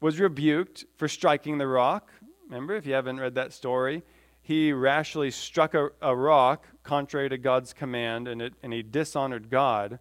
[0.00, 2.10] was rebuked for striking the rock.
[2.46, 4.02] Remember, if you haven't read that story,
[4.48, 9.50] he rashly struck a, a rock contrary to God's command and, it, and he dishonored
[9.50, 9.98] God.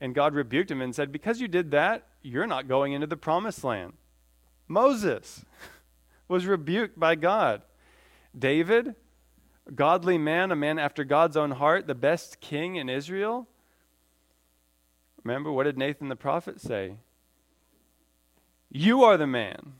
[0.00, 3.16] And God rebuked him and said, Because you did that, you're not going into the
[3.16, 3.94] promised land.
[4.68, 5.44] Moses
[6.28, 7.62] was rebuked by God.
[8.38, 8.94] David,
[9.74, 13.48] godly man, a man after God's own heart, the best king in Israel.
[15.24, 16.94] Remember, what did Nathan the prophet say?
[18.70, 19.72] You are the man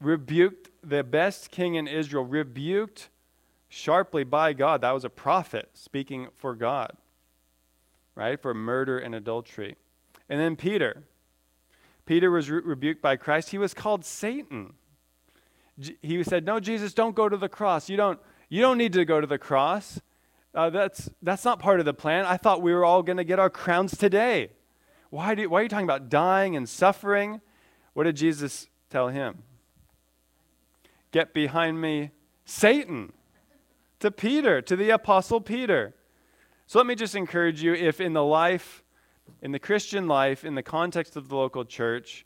[0.00, 3.08] rebuked the best king in Israel, rebuked
[3.68, 4.80] sharply by God.
[4.80, 6.92] That was a prophet speaking for God,
[8.14, 8.40] right?
[8.40, 9.76] For murder and adultery.
[10.28, 11.04] And then Peter.
[12.06, 13.50] Peter was re- rebuked by Christ.
[13.50, 14.74] He was called Satan.
[15.78, 17.88] J- he said, No, Jesus, don't go to the cross.
[17.88, 18.18] You don't,
[18.48, 20.00] you don't need to go to the cross.
[20.52, 22.24] Uh, that's, that's not part of the plan.
[22.24, 24.50] I thought we were all going to get our crowns today.
[25.10, 27.40] Why, do, why are you talking about dying and suffering?
[27.94, 29.42] What did Jesus tell him?
[31.12, 32.10] Get behind me,
[32.44, 33.12] Satan,
[33.98, 35.94] to Peter, to the Apostle Peter.
[36.66, 38.84] So let me just encourage you if in the life,
[39.42, 42.24] in the Christian life, in the context of the local church,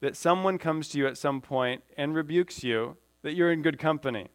[0.00, 3.78] that someone comes to you at some point and rebukes you, that you're in good
[3.78, 4.28] company.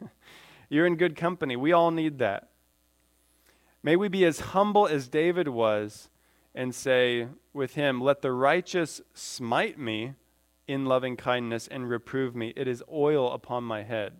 [0.68, 1.56] you're in good company.
[1.56, 2.48] We all need that.
[3.82, 6.08] May we be as humble as David was
[6.54, 10.14] and say with him, Let the righteous smite me
[10.68, 12.52] in loving kindness and reprove me.
[12.56, 14.14] It is oil upon my head.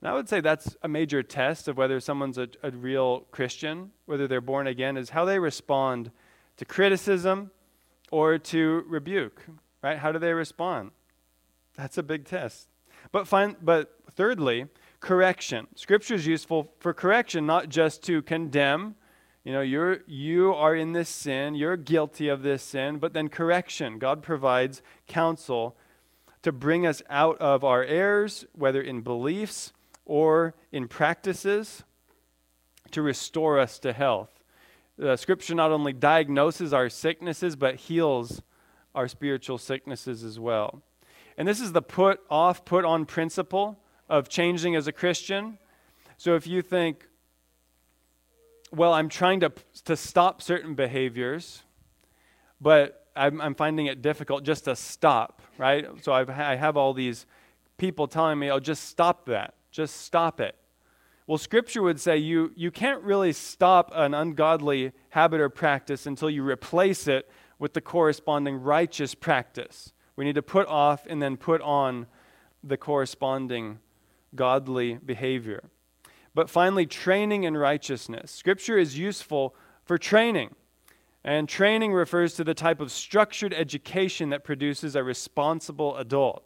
[0.00, 3.90] And I would say that's a major test of whether someone's a, a real Christian,
[4.06, 6.10] whether they're born again, is how they respond
[6.56, 7.50] to criticism
[8.10, 9.46] or to rebuke,
[9.82, 9.98] right?
[9.98, 10.90] How do they respond?
[11.76, 12.68] That's a big test.
[13.12, 14.66] But, find, but thirdly,
[15.00, 15.66] correction.
[15.74, 18.96] Scripture is useful for correction, not just to condemn
[19.44, 23.28] you know, you're, you are in this sin, you're guilty of this sin, but then
[23.28, 23.98] correction.
[23.98, 25.76] God provides counsel
[26.42, 29.72] to bring us out of our errors, whether in beliefs
[30.06, 31.84] or in practices,
[32.90, 34.30] to restore us to health.
[34.96, 38.40] The scripture not only diagnoses our sicknesses, but heals
[38.94, 40.82] our spiritual sicknesses as well.
[41.36, 43.78] And this is the put off, put on principle
[44.08, 45.58] of changing as a Christian.
[46.16, 47.08] So if you think,
[48.74, 49.52] well, I'm trying to,
[49.84, 51.62] to stop certain behaviors,
[52.60, 55.86] but I'm, I'm finding it difficult just to stop, right?
[56.02, 57.26] So I've, I have all these
[57.78, 59.54] people telling me, oh, just stop that.
[59.70, 60.56] Just stop it.
[61.26, 66.28] Well, Scripture would say you, you can't really stop an ungodly habit or practice until
[66.28, 69.92] you replace it with the corresponding righteous practice.
[70.16, 72.06] We need to put off and then put on
[72.62, 73.78] the corresponding
[74.34, 75.70] godly behavior.
[76.34, 78.30] But finally, training in righteousness.
[78.30, 79.54] Scripture is useful
[79.84, 80.54] for training.
[81.22, 86.44] And training refers to the type of structured education that produces a responsible adult.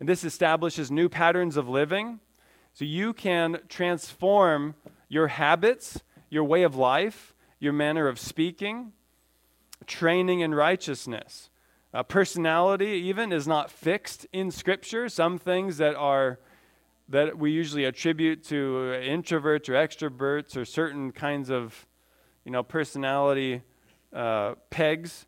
[0.00, 2.20] And this establishes new patterns of living.
[2.72, 4.76] So you can transform
[5.08, 6.00] your habits,
[6.30, 8.92] your way of life, your manner of speaking,
[9.86, 11.50] training in righteousness.
[11.92, 15.08] Uh, personality, even, is not fixed in Scripture.
[15.08, 16.38] Some things that are
[17.08, 18.54] that we usually attribute to
[19.02, 21.86] introverts or extroverts or certain kinds of,
[22.44, 23.62] you know, personality
[24.12, 25.26] uh, pegs.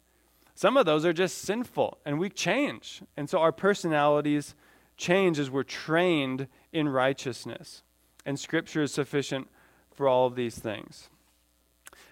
[0.54, 3.02] Some of those are just sinful, and we change.
[3.16, 4.54] And so our personalities
[4.98, 7.82] change as we're trained in righteousness.
[8.26, 9.48] And Scripture is sufficient
[9.90, 11.08] for all of these things.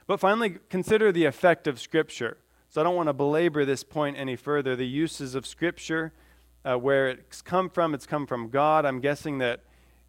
[0.06, 2.38] But finally, consider the effect of Scripture.
[2.70, 4.74] So I don't want to belabor this point any further.
[4.74, 6.14] The uses of Scripture,
[6.64, 8.84] uh, where it's come from, it's come from God.
[8.84, 9.60] I'm guessing that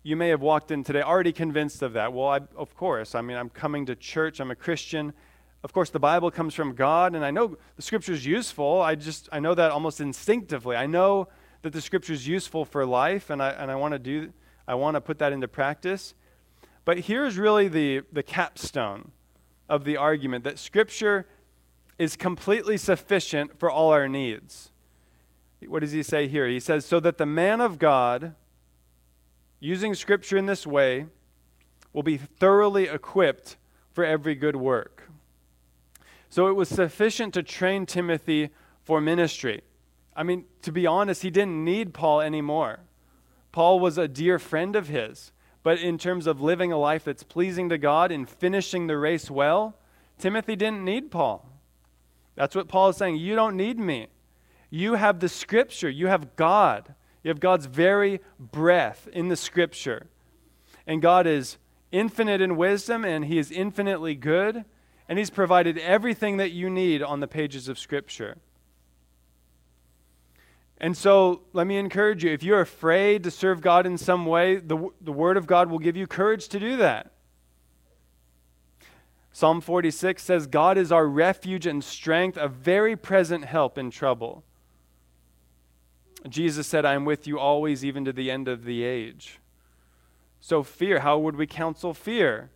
[0.04, 2.14] you may have walked in today already convinced of that.
[2.14, 3.16] Well, I, of course.
[3.16, 5.14] I mean, I'm coming to church, I'm a Christian.
[5.62, 8.82] Of course, the Bible comes from God, and I know the Scripture is useful.
[8.82, 10.78] I just, I know that almost instinctively.
[10.78, 11.28] I know
[11.64, 14.32] that the Scripture is useful for life, and I, and I want to do,
[14.68, 16.14] I want to put that into practice.
[16.86, 19.12] But here's really the, the capstone
[19.68, 21.28] of the argument that Scripture
[21.98, 24.72] is completely sufficient for all our needs.
[25.68, 26.48] What does he say here?
[26.48, 28.36] He says, So that the man of God,
[29.60, 31.08] using Scripture in this way,
[31.92, 33.58] will be thoroughly equipped
[33.92, 35.10] for every good work.
[36.30, 38.50] So it was sufficient to train Timothy
[38.84, 39.62] for ministry.
[40.16, 42.82] I mean, to be honest, he didn't need Paul anymore.
[43.52, 45.32] Paul was a dear friend of his.
[45.64, 49.30] But in terms of living a life that's pleasing to God and finishing the race
[49.30, 49.76] well,
[50.18, 51.50] Timothy didn't need Paul.
[52.36, 53.18] That's what Paul is saying.
[53.18, 54.08] You don't need me.
[54.70, 56.94] You have the scripture, you have God.
[57.24, 60.08] You have God's very breath in the scripture.
[60.88, 61.58] And God is
[61.92, 64.64] infinite in wisdom and he is infinitely good.
[65.08, 68.38] And he's provided everything that you need on the pages of scripture.
[70.78, 74.58] And so let me encourage you if you're afraid to serve God in some way,
[74.58, 77.12] the, the Word of God will give you courage to do that.
[79.32, 84.44] Psalm 46 says, God is our refuge and strength, a very present help in trouble.
[86.28, 89.40] Jesus said, I am with you always, even to the end of the age.
[90.42, 92.50] So, fear, how would we counsel fear?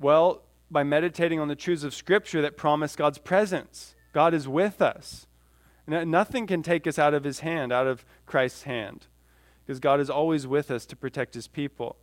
[0.00, 3.94] Well, by meditating on the truths of Scripture that promise God's presence.
[4.12, 5.26] God is with us.
[5.86, 9.06] And Nothing can take us out of his hand, out of Christ's hand,
[9.64, 11.96] because God is always with us to protect his people.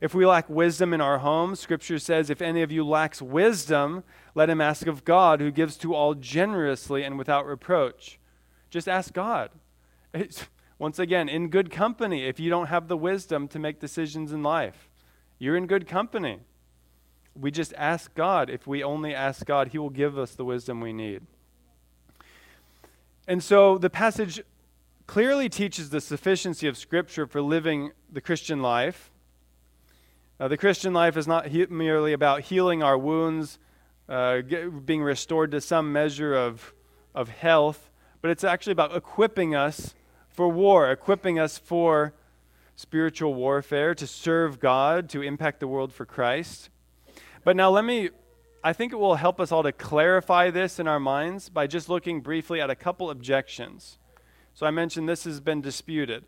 [0.00, 4.04] If we lack wisdom in our home, Scripture says, If any of you lacks wisdom,
[4.34, 8.18] let him ask of God, who gives to all generously and without reproach.
[8.70, 9.50] Just ask God.
[10.14, 10.46] It's,
[10.78, 14.42] once again, in good company, if you don't have the wisdom to make decisions in
[14.42, 14.90] life,
[15.38, 16.40] you're in good company.
[17.34, 18.50] We just ask God.
[18.50, 21.22] If we only ask God, He will give us the wisdom we need.
[23.26, 24.42] And so the passage
[25.06, 29.10] clearly teaches the sufficiency of Scripture for living the Christian life.
[30.38, 33.58] Uh, the Christian life is not he- merely about healing our wounds,
[34.08, 36.74] uh, get, being restored to some measure of,
[37.14, 37.90] of health,
[38.20, 39.94] but it's actually about equipping us
[40.32, 42.14] for war, equipping us for
[42.76, 46.70] spiritual warfare, to serve God, to impact the world for Christ.
[47.44, 48.10] But now let me
[48.64, 51.88] I think it will help us all to clarify this in our minds by just
[51.88, 53.98] looking briefly at a couple objections.
[54.54, 56.24] So I mentioned this has been disputed.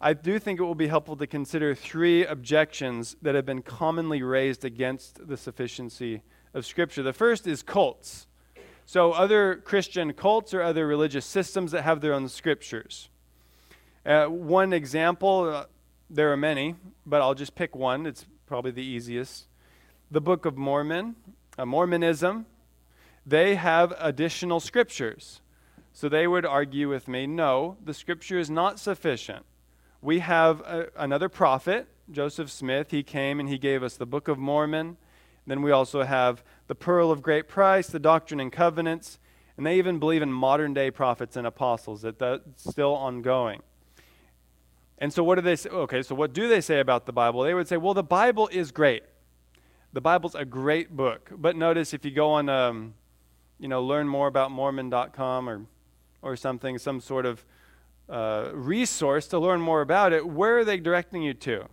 [0.00, 4.22] I do think it will be helpful to consider three objections that have been commonly
[4.22, 6.20] raised against the sufficiency
[6.52, 7.02] of Scripture.
[7.02, 8.26] The first is cults.
[8.86, 13.08] So, other Christian cults or other religious systems that have their own scriptures.
[14.04, 15.64] Uh, one example, uh,
[16.10, 16.76] there are many,
[17.06, 18.04] but I'll just pick one.
[18.04, 19.46] It's probably the easiest.
[20.10, 21.16] The Book of Mormon,
[21.56, 22.44] uh, Mormonism,
[23.26, 25.40] they have additional scriptures.
[25.94, 29.46] So they would argue with me no, the scripture is not sufficient.
[30.02, 32.90] We have a, another prophet, Joseph Smith.
[32.90, 34.98] He came and he gave us the Book of Mormon.
[35.46, 39.18] Then we also have the Pearl of Great Price, the Doctrine and Covenants,
[39.56, 43.62] and they even believe in modern day prophets and apostles, that that's still ongoing.
[44.98, 45.70] And so, what do they say?
[45.70, 47.42] Okay, so what do they say about the Bible?
[47.42, 49.02] They would say, well, the Bible is great.
[49.92, 51.30] The Bible's a great book.
[51.36, 52.94] But notice if you go on, um,
[53.58, 55.66] you know, learn more about Mormon.com or,
[56.22, 57.44] or something, some sort of
[58.08, 61.64] uh, resource to learn more about it, where are they directing you to?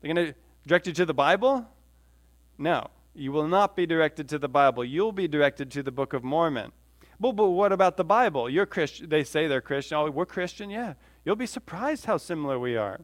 [0.00, 0.34] They're going to
[0.66, 1.66] direct you to the Bible?
[2.58, 4.84] No, you will not be directed to the Bible.
[4.84, 6.72] You'll be directed to the Book of Mormon.
[7.18, 8.50] Well, but what about the Bible?
[8.50, 9.08] You're Christian.
[9.08, 9.96] They say they're Christian.
[9.96, 10.68] Oh, we're Christian.
[10.68, 10.94] Yeah,
[11.26, 13.00] You'll be surprised how similar we are.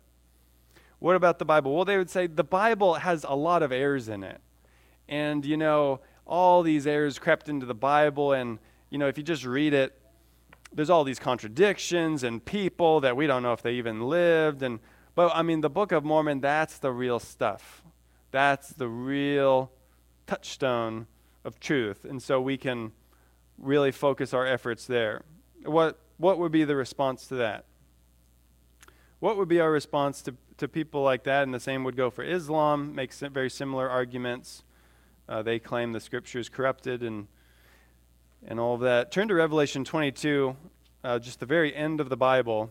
[1.01, 1.75] What about the Bible?
[1.75, 4.41] Well, they would say the Bible has a lot of errors in it.
[5.09, 8.33] And, you know, all these errors crept into the Bible.
[8.33, 8.61] And,
[8.91, 10.01] you know, if you just read it,
[10.73, 14.63] there's all these contradictions and people that we don't know if they even lived.
[14.63, 14.79] And,
[15.17, 17.83] but, I mean, the Book of Mormon, that's the real stuff.
[18.31, 19.73] That's the real
[20.27, 21.07] touchstone
[21.45, 22.05] of truth.
[22.05, 22.93] And so we can
[23.59, 25.23] really focus our efforts there.
[25.65, 27.65] What, what would be the response to that?
[29.21, 31.45] What would be our response to, to people like that?
[31.45, 34.65] And the same would go for Islam, makes very similar arguments.
[35.29, 37.29] Uh, they claim the scripture is corrupted and,
[38.47, 39.13] and all of that.
[39.13, 40.57] Turn to Revelation 22,
[41.05, 42.71] uh, just the very end of the Bible,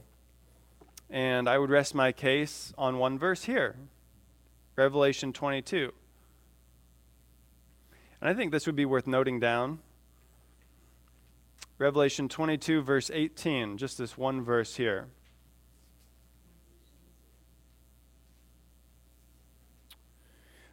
[1.10, 3.76] and I would rest my case on one verse here
[4.76, 5.92] Revelation 22.
[8.22, 9.80] And I think this would be worth noting down.
[11.80, 15.08] Revelation 22, verse 18, just this one verse here.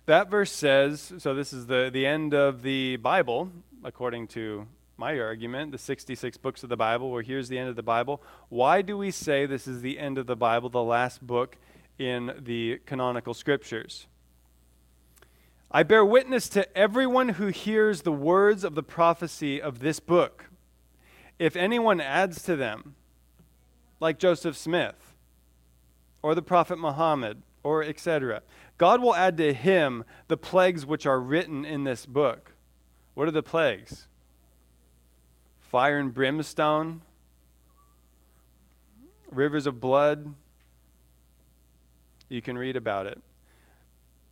[0.05, 3.51] That verse says so, this is the, the end of the Bible,
[3.83, 4.67] according to
[4.99, 8.23] my argument, the 66 books of the Bible, where here's the end of the Bible.
[8.51, 11.57] Why do we say this is the end of the Bible, the last book
[11.99, 14.07] in the canonical scriptures?
[15.71, 20.47] I bear witness to everyone who hears the words of the prophecy of this book.
[21.39, 22.95] If anyone adds to them,
[24.01, 25.15] like Joseph Smith,
[26.23, 28.43] or the prophet Muhammad, or etc.,
[28.79, 32.53] God will add to him the plagues which are written in this book.
[33.13, 34.07] What are the plagues?
[35.61, 37.03] Fire and brimstone,
[39.31, 40.35] rivers of blood.
[42.31, 43.21] You can read about it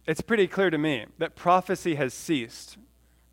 [0.06, 2.78] it's pretty clear to me that prophecy has ceased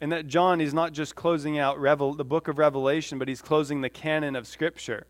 [0.02, 3.42] and that John is not just closing out Revel- the book of Revelation, but he's
[3.42, 5.06] closing the canon of Scripture.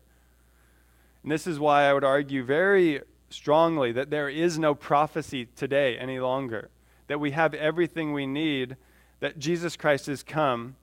[1.22, 5.98] And this is why I would argue very strongly that there is no prophecy today
[5.98, 6.70] any longer,
[7.08, 8.76] that we have everything we need,
[9.20, 10.76] that Jesus Christ has come,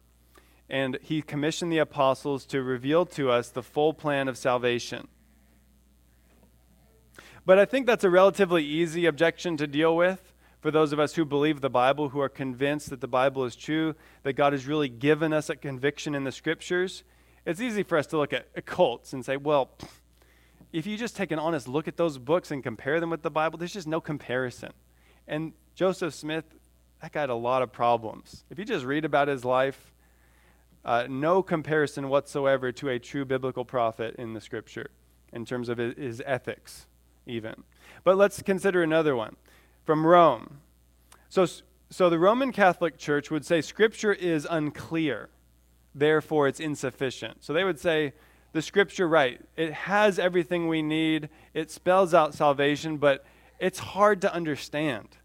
[0.69, 5.07] and he commissioned the apostles to reveal to us the full plan of salvation.
[7.45, 10.30] But I think that's a relatively easy objection to deal with
[10.61, 13.55] for those of us who believe the Bible, who are convinced that the Bible is
[13.55, 17.03] true, that God has really given us a conviction in the scriptures,
[17.45, 19.71] it's easy for us to look at cults and say, well,
[20.71, 23.31] if you just take an honest look at those books and compare them with the
[23.31, 24.71] Bible, there's just no comparison.
[25.27, 26.45] And Joseph Smith,
[27.01, 28.45] that guy had a lot of problems.
[28.51, 29.91] If you just read about his life,
[30.85, 34.91] uh, no comparison whatsoever to a true biblical prophet in the scripture
[35.33, 36.85] in terms of his ethics,
[37.25, 37.63] even.
[38.03, 39.35] But let's consider another one
[39.83, 40.59] from Rome.
[41.29, 41.45] So,
[41.89, 45.29] so the Roman Catholic Church would say Scripture is unclear,
[45.93, 47.43] therefore it's insufficient.
[47.43, 48.13] So they would say
[48.53, 53.25] the Scripture, right, it has everything we need, it spells out salvation, but
[53.59, 55.17] it's hard to understand.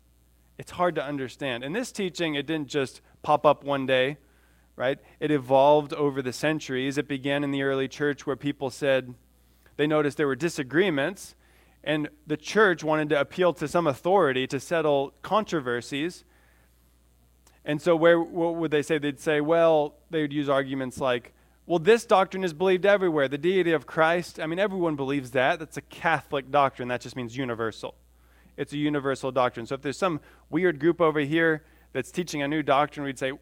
[0.59, 1.65] It's hard to understand.
[1.65, 4.17] And this teaching, it didn't just pop up one day,
[4.77, 4.99] right?
[5.21, 6.99] It evolved over the centuries.
[6.99, 9.15] It began in the early church where people said
[9.77, 11.35] they noticed there were disagreements
[11.87, 16.25] and the church wanted to appeal to some authority to settle controversies.
[17.65, 18.99] And so, where what would they say?
[18.99, 21.33] They'd say, well, they would use arguments like,
[21.65, 23.29] well, this doctrine is believed everywhere.
[23.29, 25.61] The deity of Christ, I mean, everyone believes that.
[25.61, 26.89] That's a Catholic doctrine.
[26.89, 27.95] That just means universal.
[28.57, 29.67] It's a universal doctrine.
[29.67, 30.21] So, if there's some
[30.51, 33.33] weird group over here that's teaching a new doctrine, we'd say,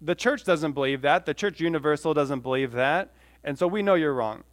[0.00, 1.26] the church doesn't believe that.
[1.26, 3.12] The church universal doesn't believe that.
[3.42, 4.44] And so, we know you're wrong.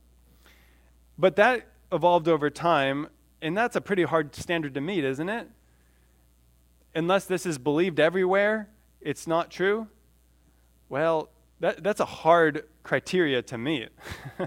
[1.20, 3.08] But that evolved over time
[3.42, 5.48] and that's a pretty hard standard to meet, isn't it?
[6.96, 8.70] Unless this is believed everywhere,
[9.02, 9.88] it's not true.
[10.90, 11.30] Well,
[11.60, 13.90] that, that's a hard criteria to meet.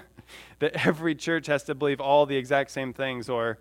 [0.59, 3.59] that every church has to believe all the exact same things or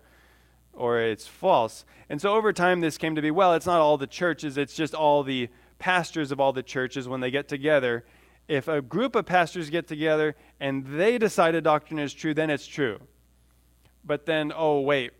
[0.72, 1.84] or it's false.
[2.08, 4.74] And so over time this came to be well, it's not all the churches, it's
[4.74, 8.04] just all the pastors of all the churches when they get together.
[8.48, 12.50] If a group of pastors get together and they decide a doctrine is true, then
[12.50, 12.98] it's true.
[14.04, 15.12] But then, oh, wait,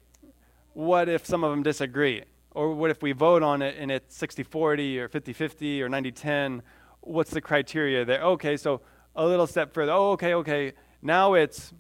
[0.75, 2.23] what if some of them disagree?
[2.53, 5.89] Or what if we vote on it and it's 60 40 or 50 50 or
[5.89, 6.63] 90 10?
[7.01, 8.23] What's the criteria there?
[8.23, 8.81] Okay, so
[9.15, 9.93] a little step further.
[9.93, 10.73] Oh, okay, okay.
[11.03, 11.73] Now it's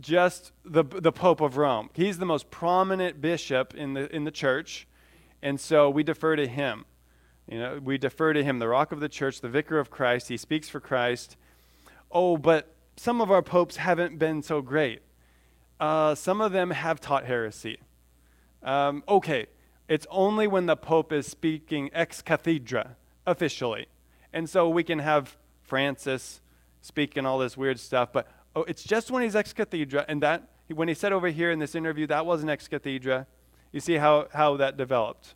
[0.00, 1.90] just the, the Pope of Rome.
[1.94, 4.86] He's the most prominent bishop in the, in the church,
[5.42, 6.84] and so we defer to him.
[7.48, 10.28] You know, we defer to him, the rock of the church, the vicar of Christ.
[10.28, 11.36] He speaks for Christ.
[12.10, 15.02] Oh, but some of our popes haven't been so great.
[15.78, 17.78] Uh, some of them have taught heresy.
[18.62, 19.46] Um, okay,
[19.88, 22.96] it's only when the Pope is speaking ex cathedra
[23.26, 23.86] officially.
[24.32, 26.40] And so we can have Francis
[26.80, 30.04] speaking all this weird stuff, but oh, it's just when he's ex cathedra.
[30.08, 33.26] And that, when he said over here in this interview, that wasn't ex cathedra.
[33.72, 35.34] You see how, how that developed.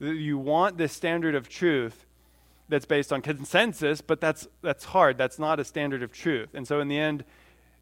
[0.00, 2.06] You want this standard of truth
[2.68, 5.16] that's based on consensus, but that's, that's hard.
[5.18, 6.50] That's not a standard of truth.
[6.54, 7.24] And so in the end,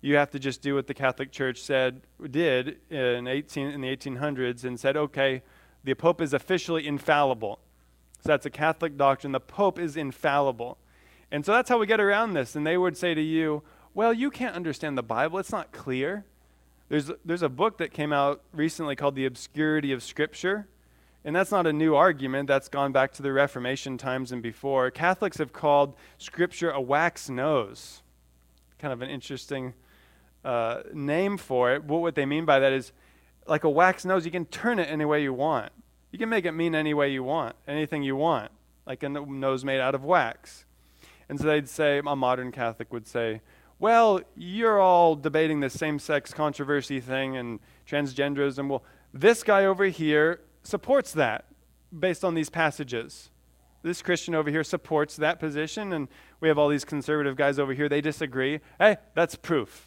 [0.01, 3.97] you have to just do what the Catholic Church said did in 18 in the
[3.97, 5.43] 1800s and said, okay,
[5.85, 7.59] the Pope is officially infallible.
[8.23, 9.33] So that's a Catholic doctrine.
[9.33, 10.79] The Pope is infallible.
[11.31, 12.55] And so that's how we get around this.
[12.55, 13.63] And they would say to you,
[13.95, 15.39] well, you can't understand the Bible.
[15.39, 16.25] It's not clear.
[16.89, 20.69] There's, there's a book that came out recently called The Obscurity of Scripture.
[21.25, 22.47] And that's not a new argument.
[22.47, 24.91] That's gone back to the Reformation times and before.
[24.93, 28.03] Catholics have called Scripture a wax nose.
[28.79, 29.75] Kind of an interesting
[30.47, 31.85] uh, name for it.
[31.85, 32.93] What, what they mean by that is
[33.47, 35.73] like a wax nose, you can turn it any way you want.
[36.13, 38.51] You can make it mean any way you want, anything you want.
[38.87, 40.65] like a nose made out of wax.
[41.29, 43.43] And so they'd say, a modern Catholic would say,
[43.79, 48.69] well, you're all debating the same sex controversy thing and transgenderism.
[48.69, 51.47] Well, this guy over here supports that
[51.97, 53.31] based on these passages.
[53.83, 56.09] This Christian over here supports that position, and
[56.41, 58.61] we have all these conservative guys over here, they disagree.
[58.79, 59.86] Hey, that's proof.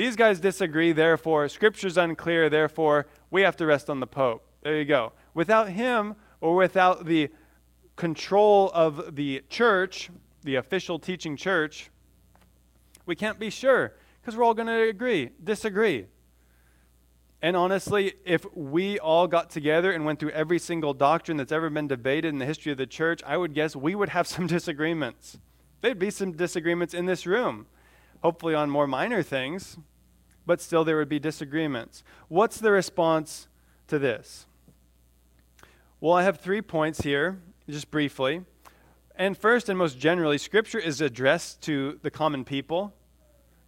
[0.00, 4.42] These guys disagree, therefore, Scripture's unclear, therefore, we have to rest on the Pope.
[4.62, 5.12] There you go.
[5.34, 7.28] Without him, or without the
[7.96, 10.08] control of the church,
[10.42, 11.90] the official teaching church,
[13.04, 13.92] we can't be sure
[14.22, 16.06] because we're all going to agree, disagree.
[17.42, 21.68] And honestly, if we all got together and went through every single doctrine that's ever
[21.68, 24.46] been debated in the history of the church, I would guess we would have some
[24.56, 25.38] disagreements.
[25.82, 27.66] There'd be some disagreements in this room,
[28.22, 29.76] hopefully on more minor things,
[30.46, 32.02] but still there would be disagreements.
[32.28, 33.48] What's the response
[33.88, 34.46] to this?
[36.00, 37.38] Well, I have three points here,
[37.68, 38.42] just briefly.
[39.16, 42.94] And first and most generally, Scripture is addressed to the common people.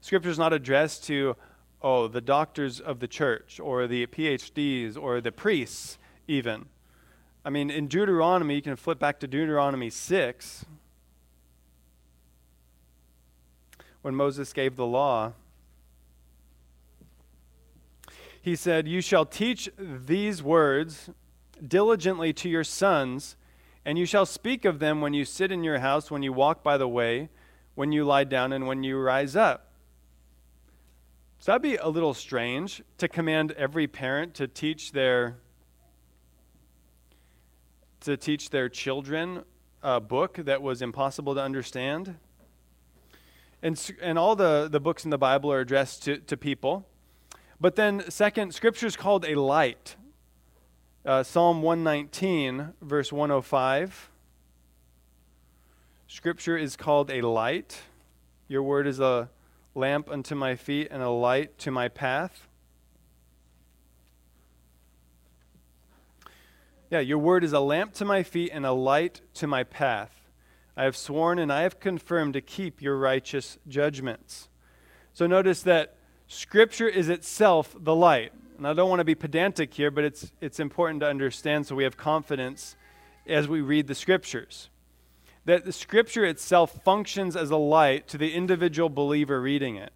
[0.00, 1.36] Scripture is not addressed to,
[1.82, 6.66] oh, the doctors of the church or the PhDs or the priests, even.
[7.44, 10.64] I mean, in Deuteronomy, you can flip back to Deuteronomy 6.
[14.00, 15.34] When Moses gave the law,
[18.42, 21.08] he said, You shall teach these words
[21.66, 23.36] diligently to your sons,
[23.84, 26.62] and you shall speak of them when you sit in your house, when you walk
[26.62, 27.30] by the way,
[27.76, 29.72] when you lie down, and when you rise up.
[31.38, 35.38] So that'd be a little strange to command every parent to teach their
[38.00, 39.44] to teach their children
[39.80, 42.16] a book that was impossible to understand.
[43.62, 46.84] And, and all the, the books in the Bible are addressed to, to people.
[47.62, 49.94] But then, second, Scripture is called a light.
[51.06, 54.10] Uh, Psalm 119, verse 105.
[56.08, 57.82] Scripture is called a light.
[58.48, 59.30] Your word is a
[59.76, 62.48] lamp unto my feet and a light to my path.
[66.90, 70.28] Yeah, your word is a lamp to my feet and a light to my path.
[70.76, 74.48] I have sworn and I have confirmed to keep your righteous judgments.
[75.12, 75.94] So notice that
[76.32, 78.32] Scripture is itself the light.
[78.56, 81.74] And I don't want to be pedantic here, but it's, it's important to understand so
[81.74, 82.74] we have confidence
[83.26, 84.70] as we read the Scriptures.
[85.44, 89.92] That the Scripture itself functions as a light to the individual believer reading it.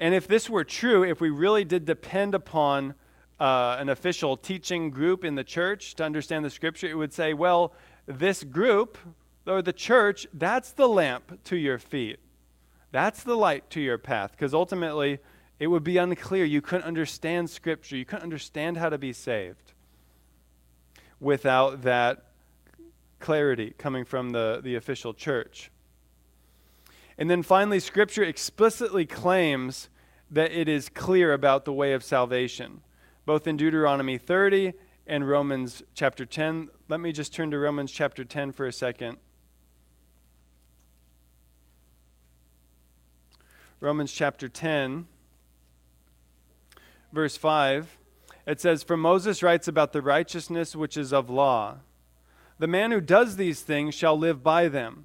[0.00, 2.94] And if this were true, if we really did depend upon
[3.38, 7.34] uh, an official teaching group in the church to understand the Scripture, it would say,
[7.34, 7.74] well,
[8.06, 8.96] this group,
[9.46, 12.20] or the church, that's the lamp to your feet.
[12.94, 14.30] That's the light to your path.
[14.30, 15.18] Because ultimately,
[15.58, 16.44] it would be unclear.
[16.44, 17.96] You couldn't understand Scripture.
[17.96, 19.72] You couldn't understand how to be saved
[21.18, 22.26] without that
[23.18, 25.72] clarity coming from the, the official church.
[27.18, 29.88] And then finally, Scripture explicitly claims
[30.30, 32.82] that it is clear about the way of salvation,
[33.26, 34.72] both in Deuteronomy 30
[35.04, 36.68] and Romans chapter 10.
[36.88, 39.18] Let me just turn to Romans chapter 10 for a second.
[43.84, 45.06] Romans chapter 10
[47.12, 47.98] verse 5,
[48.46, 51.80] it says, For Moses writes about the righteousness which is of law.
[52.58, 55.04] The man who does these things shall live by them.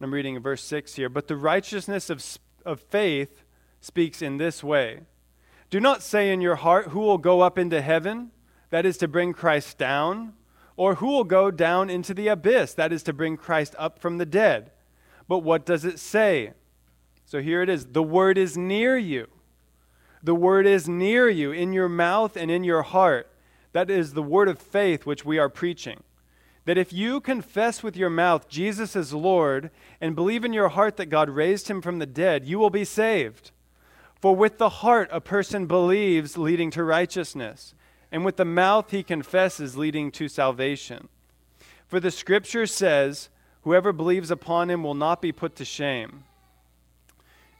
[0.00, 1.08] I'm reading verse 6 here.
[1.08, 2.24] But the righteousness of,
[2.64, 3.42] of faith
[3.80, 5.00] speaks in this way
[5.68, 8.30] Do not say in your heart, Who will go up into heaven?
[8.70, 10.34] That is to bring Christ down.
[10.76, 12.72] Or who will go down into the abyss?
[12.74, 14.70] That is to bring Christ up from the dead.
[15.26, 16.52] But what does it say?
[17.28, 19.28] So here it is the word is near you
[20.22, 23.30] the word is near you, in your mouth and in your heart.
[23.72, 26.02] That is the word of faith which we are preaching.
[26.64, 29.70] That if you confess with your mouth Jesus is Lord
[30.00, 32.84] and believe in your heart that God raised him from the dead, you will be
[32.84, 33.52] saved.
[34.20, 37.74] For with the heart a person believes, leading to righteousness,
[38.10, 41.08] and with the mouth he confesses, leading to salvation.
[41.86, 43.28] For the scripture says,
[43.62, 46.24] Whoever believes upon him will not be put to shame.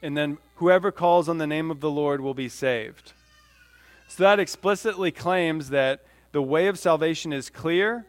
[0.01, 3.13] And then whoever calls on the name of the Lord will be saved.
[4.07, 8.05] So that explicitly claims that the way of salvation is clear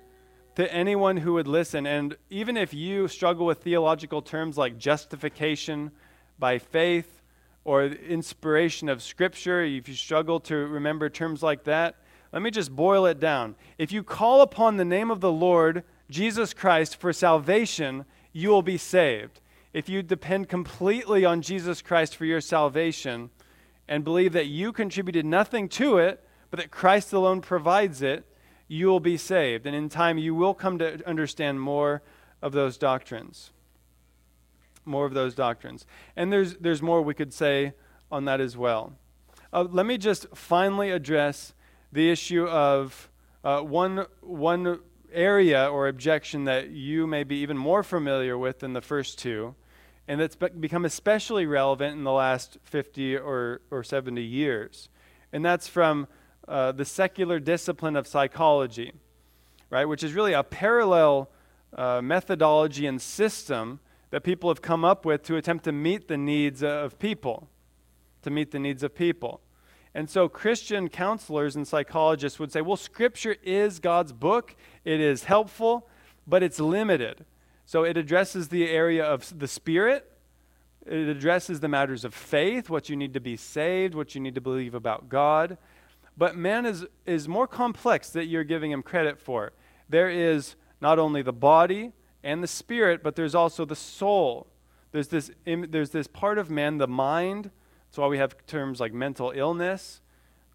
[0.57, 1.87] to anyone who would listen.
[1.87, 5.91] And even if you struggle with theological terms like justification
[6.39, 7.23] by faith
[7.65, 11.97] or inspiration of Scripture, if you struggle to remember terms like that,
[12.33, 13.57] let me just boil it down.
[13.77, 18.63] If you call upon the name of the Lord, Jesus Christ, for salvation, you will
[18.63, 19.40] be saved
[19.73, 23.31] if you depend completely on Jesus Christ for your salvation
[23.89, 28.25] and believe that you contributed nothing to it, but that Christ alone provides it,
[28.67, 29.67] you will be saved.
[29.67, 32.03] And in time, you will come to understand more
[32.43, 33.51] of those doctrines.
[34.85, 35.87] More of those doctrines.
[36.17, 37.75] And there's, there's more we could say
[38.11, 38.95] on that as well.
[39.53, 41.55] Uh, let me just finally address
[41.93, 43.11] the issue of
[43.43, 44.81] uh, one, one
[45.13, 49.55] area or objection that you may be even more familiar with than the first two,
[50.09, 54.89] and that's become especially relevant in the last 50 or, or 70 years.
[55.33, 56.09] And that's from
[56.49, 58.93] uh, the secular discipline of psychology,
[59.71, 61.31] right, which is really a parallel
[61.77, 63.79] uh, methodology and system
[64.11, 67.49] that people have come up with to attempt to meet the needs of people,
[68.23, 69.41] to meet the needs of people.
[69.95, 74.55] And so Christian counselors and psychologists would say, well, Scripture is God's book.
[74.85, 75.89] It is helpful,
[76.27, 77.25] but it's limited.
[77.67, 80.07] So it addresses the area of the Spirit,
[80.87, 84.35] it addresses the matters of faith, what you need to be saved, what you need
[84.35, 85.59] to believe about God.
[86.17, 89.53] But man is, is more complex that you're giving him credit for.
[89.89, 91.93] There is not only the body
[92.25, 94.47] and the spirit, but there's also the soul.
[94.93, 97.51] There's this, there's this part of man, the mind,
[97.91, 100.01] that's why we have terms like mental illness,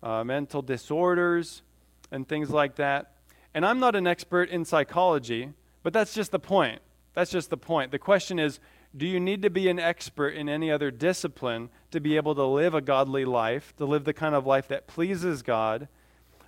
[0.01, 1.63] uh, mental disorders,
[2.09, 3.11] and things like that.
[3.55, 6.81] And I'm not an expert in psychology, but that's just the point.
[7.13, 7.91] That's just the point.
[7.91, 8.59] The question is
[8.95, 12.43] do you need to be an expert in any other discipline to be able to
[12.43, 15.87] live a godly life, to live the kind of life that pleases God,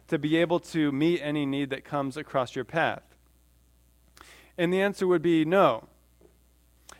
[0.08, 3.04] to be able to meet any need that comes across your path?
[4.58, 5.88] And the answer would be no.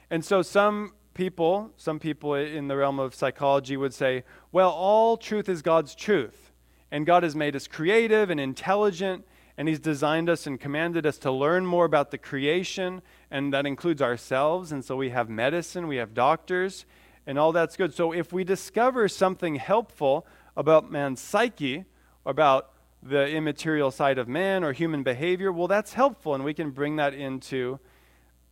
[0.10, 5.18] And so some people, some people in the realm of psychology would say, well, all
[5.18, 6.52] truth is God's truth.
[6.92, 9.26] And God has made us creative and intelligent,
[9.58, 13.02] and He's designed us and commanded us to learn more about the creation,
[13.32, 14.72] and that includes ourselves.
[14.72, 16.86] And so we have medicine, we have doctors,
[17.26, 17.94] and all that's good.
[17.94, 21.86] So if we discover something helpful about man's psyche,
[22.26, 26.72] about the immaterial side of man or human behavior, well, that's helpful, and we can
[26.72, 27.80] bring that into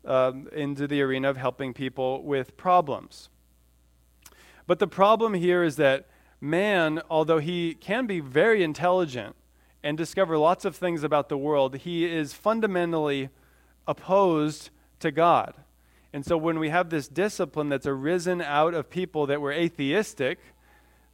[0.05, 3.29] um, into the arena of helping people with problems.
[4.67, 6.07] But the problem here is that
[6.39, 9.35] man, although he can be very intelligent
[9.85, 13.29] and discover lots of things about the world, he is fundamentally
[13.87, 15.53] opposed to God.
[16.11, 20.39] And so when we have this discipline that's arisen out of people that were atheistic,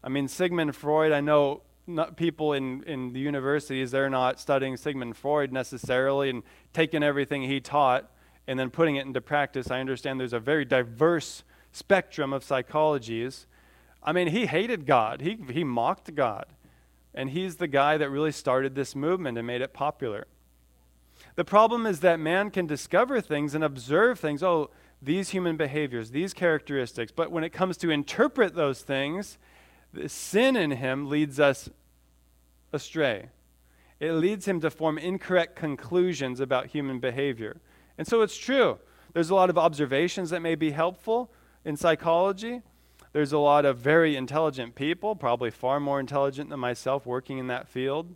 [0.02, 1.64] I mean, Sigmund Freud, I know
[2.16, 6.42] people in, in the universities, they're not studying Sigmund Freud necessarily and
[6.72, 8.10] taking everything he taught
[8.48, 11.44] and then putting it into practice, I understand there's a very diverse
[11.74, 13.48] spectrum of psychologies.
[14.02, 16.46] I mean, he hated God, he, he mocked God.
[17.14, 20.28] And he's the guy that really started this movement and made it popular.
[21.36, 24.42] The problem is that man can discover things and observe things.
[24.42, 24.70] Oh,
[25.02, 27.12] these human behaviors, these characteristics.
[27.12, 29.38] But when it comes to interpret those things,
[29.94, 31.70] the sin in him leads us
[32.72, 33.30] astray.
[34.00, 37.62] It leads him to form incorrect conclusions about human behavior.
[37.98, 38.80] And so it's true.
[39.14, 41.32] There's a lot of observations that may be helpful
[41.66, 42.62] in psychology.
[43.14, 47.48] There's a lot of very intelligent people, probably far more intelligent than myself, working in
[47.48, 48.16] that field.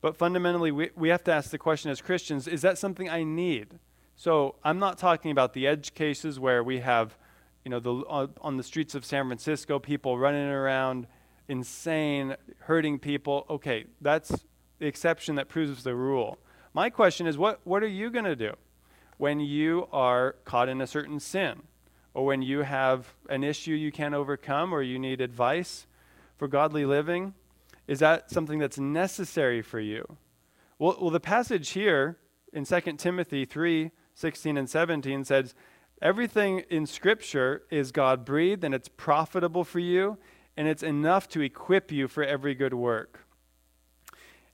[0.00, 3.22] But fundamentally, we, we have to ask the question as Christians is that something I
[3.22, 3.78] need?
[4.16, 7.16] So I'm not talking about the edge cases where we have,
[7.64, 11.06] you know, the, uh, on the streets of San Francisco, people running around
[11.48, 13.46] insane, hurting people.
[13.48, 14.44] Okay, that's
[14.80, 16.38] the exception that proves the rule.
[16.74, 18.54] My question is what, what are you going to do?
[19.22, 21.62] when you are caught in a certain sin,
[22.14, 25.86] or when you have an issue you can't overcome, or you need advice
[26.36, 27.34] for godly living?
[27.86, 30.16] Is that something that's necessary for you?
[30.78, 32.18] Well, well the passage here
[32.52, 35.54] in 2 Timothy 3 16 and 17 says,
[36.02, 40.18] Everything in Scripture is God breathed and it's profitable for you,
[40.56, 43.20] and it's enough to equip you for every good work.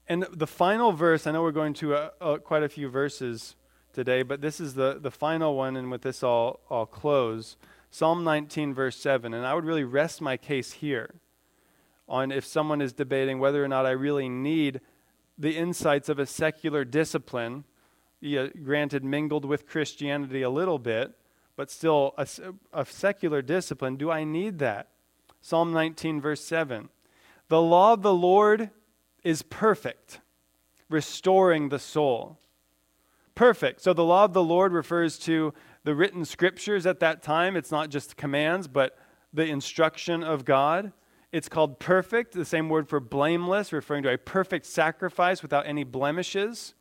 [0.06, 3.56] And the final verse, I know we're going to uh, uh, quite a few verses
[3.98, 7.56] today, but this is the, the final one, and with this I'll, I'll close.
[7.90, 9.34] Psalm 19, verse 7.
[9.34, 11.16] And I would really rest my case here
[12.08, 14.80] on if someone is debating whether or not I really need
[15.36, 17.64] the insights of a secular discipline,
[18.62, 21.16] granted, mingled with Christianity a little bit,
[21.56, 22.28] but still a,
[22.72, 23.96] a secular discipline.
[23.96, 24.90] Do I need that?
[25.40, 26.88] Psalm 19, verse 7.
[27.48, 28.70] The law of the Lord
[29.24, 30.20] is perfect,
[30.88, 32.38] restoring the soul
[33.38, 33.80] perfect.
[33.80, 37.54] So the law of the Lord refers to the written scriptures at that time.
[37.54, 38.98] It's not just commands, but
[39.32, 40.90] the instruction of God.
[41.30, 45.84] It's called perfect, the same word for blameless, referring to a perfect sacrifice without any
[45.84, 46.74] blemishes.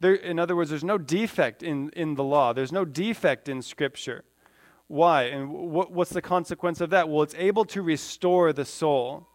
[0.00, 3.62] There, in other words, there's no defect in, in the law, there's no defect in
[3.62, 4.24] Scripture.
[4.86, 5.22] Why?
[5.22, 7.08] And what, what's the consequence of that?
[7.08, 9.28] Well, it's able to restore the soul.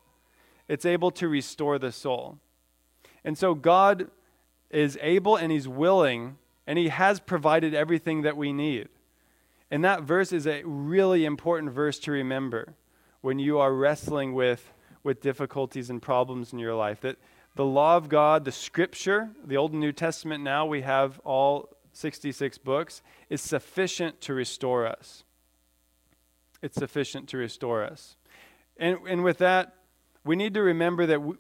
[0.68, 2.38] It's able to restore the soul.
[3.24, 4.12] And so God
[4.76, 8.90] is able and He's willing, and He has provided everything that we need.
[9.72, 12.74] And that verse is a really important verse to remember
[13.22, 14.72] when you are wrestling with,
[15.02, 17.02] with difficulties and problems in your life.
[17.02, 17.18] That
[17.56, 21.70] the law of God, the scripture, the Old and New Testament now, we have all
[21.94, 25.24] 66 books, is sufficient to restore us.
[26.62, 28.18] It's sufficient to restore us.
[28.78, 29.74] And, and with that,
[30.26, 31.36] we need to remember that we,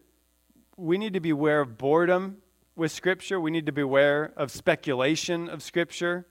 [0.78, 2.38] we need to be aware of boredom
[2.76, 3.40] with Scripture.
[3.40, 6.26] We need to beware of speculation of Scripture.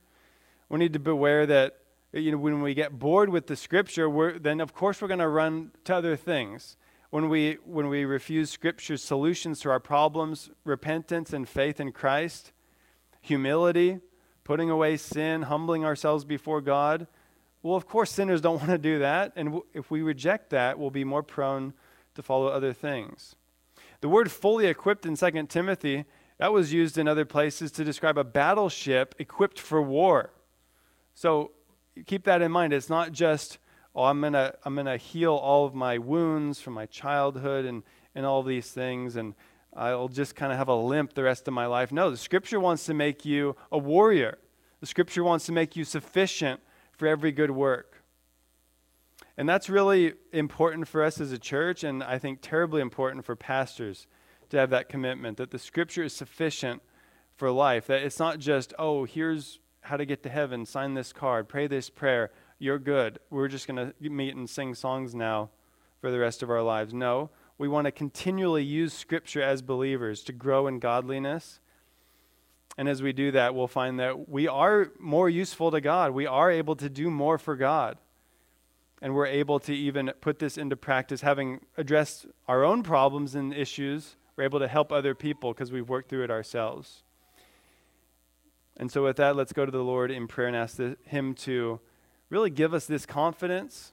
[0.69, 1.79] We need to beware that
[2.13, 5.29] you know, when we get bored with the Scripture, then of course we're going to
[5.29, 6.77] run to other things.
[7.11, 12.53] When we, when we refuse Scripture's solutions to our problems, repentance and faith in Christ,
[13.21, 14.01] humility,
[14.43, 17.07] putting away sin, humbling ourselves before God,
[17.63, 19.33] well, of course, sinners don't want to do that.
[19.35, 21.73] And if we reject that, we'll be more prone
[22.15, 23.35] to follow other things.
[24.01, 26.05] The word fully equipped in 2 Timothy,
[26.39, 30.30] that was used in other places to describe a battleship equipped for war.
[31.14, 31.53] So
[32.07, 32.72] keep that in mind.
[32.72, 33.59] It's not just,
[33.95, 37.82] oh, I'm going to I'm gonna heal all of my wounds from my childhood and,
[38.14, 39.35] and all these things, and
[39.76, 41.93] I'll just kind of have a limp the rest of my life.
[41.93, 44.39] No, the scripture wants to make you a warrior.
[44.80, 46.61] The scripture wants to make you sufficient
[46.93, 48.03] for every good work.
[49.37, 53.35] And that's really important for us as a church, and I think terribly important for
[53.35, 54.07] pastors
[54.51, 56.83] to have that commitment that the scripture is sufficient
[57.37, 57.87] for life.
[57.87, 61.67] That it's not just, oh, here's how to get to heaven, sign this card, pray
[61.67, 63.19] this prayer, you're good.
[63.31, 65.51] We're just going to meet and sing songs now
[66.01, 66.95] for the rest of our lives.
[66.95, 71.61] No, we want to continually use Scripture as believers to grow in godliness.
[72.77, 76.11] And as we do that, we'll find that we are more useful to God.
[76.13, 77.99] We are able to do more for God.
[79.01, 83.53] And we're able to even put this into practice, having addressed our own problems and
[83.55, 84.17] issues.
[84.37, 87.03] We're able to help other people because we've worked through it ourselves.
[88.76, 91.35] And so, with that, let's go to the Lord in prayer and ask the, Him
[91.35, 91.80] to
[92.28, 93.93] really give us this confidence.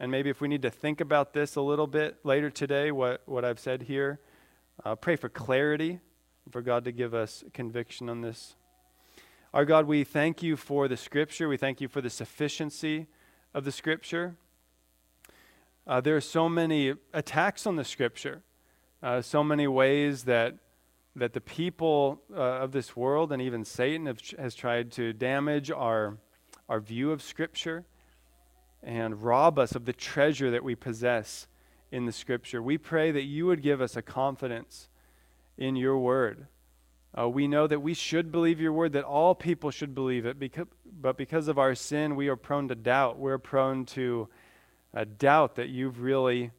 [0.00, 3.22] And maybe if we need to think about this a little bit later today, what,
[3.26, 4.20] what I've said here,
[4.84, 6.00] uh, pray for clarity,
[6.50, 8.56] for God to give us conviction on this.
[9.54, 11.48] Our God, we thank you for the Scripture.
[11.48, 13.06] We thank you for the sufficiency
[13.54, 14.36] of the Scripture.
[15.86, 18.42] Uh, there are so many attacks on the Scripture,
[19.02, 20.56] uh, so many ways that
[21.18, 25.70] that the people uh, of this world and even Satan have, has tried to damage
[25.70, 26.18] our,
[26.68, 27.84] our view of Scripture
[28.82, 31.48] and rob us of the treasure that we possess
[31.90, 32.62] in the Scripture.
[32.62, 34.88] We pray that you would give us a confidence
[35.56, 36.46] in your word.
[37.18, 40.38] Uh, we know that we should believe your word, that all people should believe it,
[40.38, 40.66] because,
[41.00, 43.18] but because of our sin, we are prone to doubt.
[43.18, 44.28] We're prone to
[44.94, 46.52] uh, doubt that you've really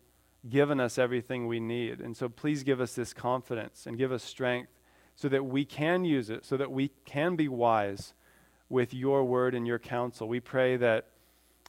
[0.47, 1.99] given us everything we need.
[1.99, 4.71] And so please give us this confidence and give us strength
[5.15, 8.13] so that we can use it, so that we can be wise
[8.69, 10.27] with your word and your counsel.
[10.27, 11.07] We pray that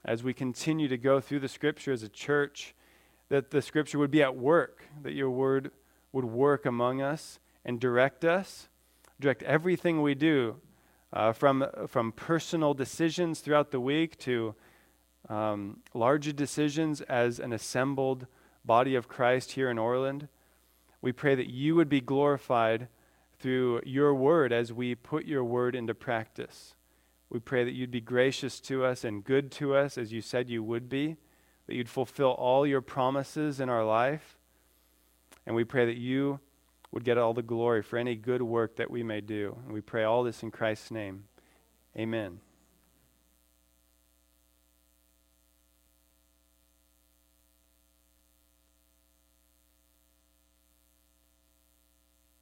[0.05, 2.75] as we continue to go through the scripture as a church,
[3.29, 5.73] that the scripture would be at work, that your word
[6.13, 8.69] would work among us and direct us,
[9.19, 10.57] direct everything we do,
[11.13, 14.55] uh, from, from personal decisions throughout the week to
[15.29, 18.27] um, larger decisions as an assembled
[18.65, 20.29] body of Christ here in Orland.
[21.03, 22.89] We pray that you would be glorified
[23.39, 26.75] through your word as we put your word into practice.
[27.31, 30.51] We pray that you'd be gracious to us and good to us as you said
[30.51, 31.17] you would be,
[31.67, 34.39] that you'd fulfill all your promises in our life.
[35.47, 36.41] And we pray that you
[36.91, 39.57] would get all the glory for any good work that we may do.
[39.65, 41.25] And we pray all this in Christ's name.
[41.97, 42.41] Amen.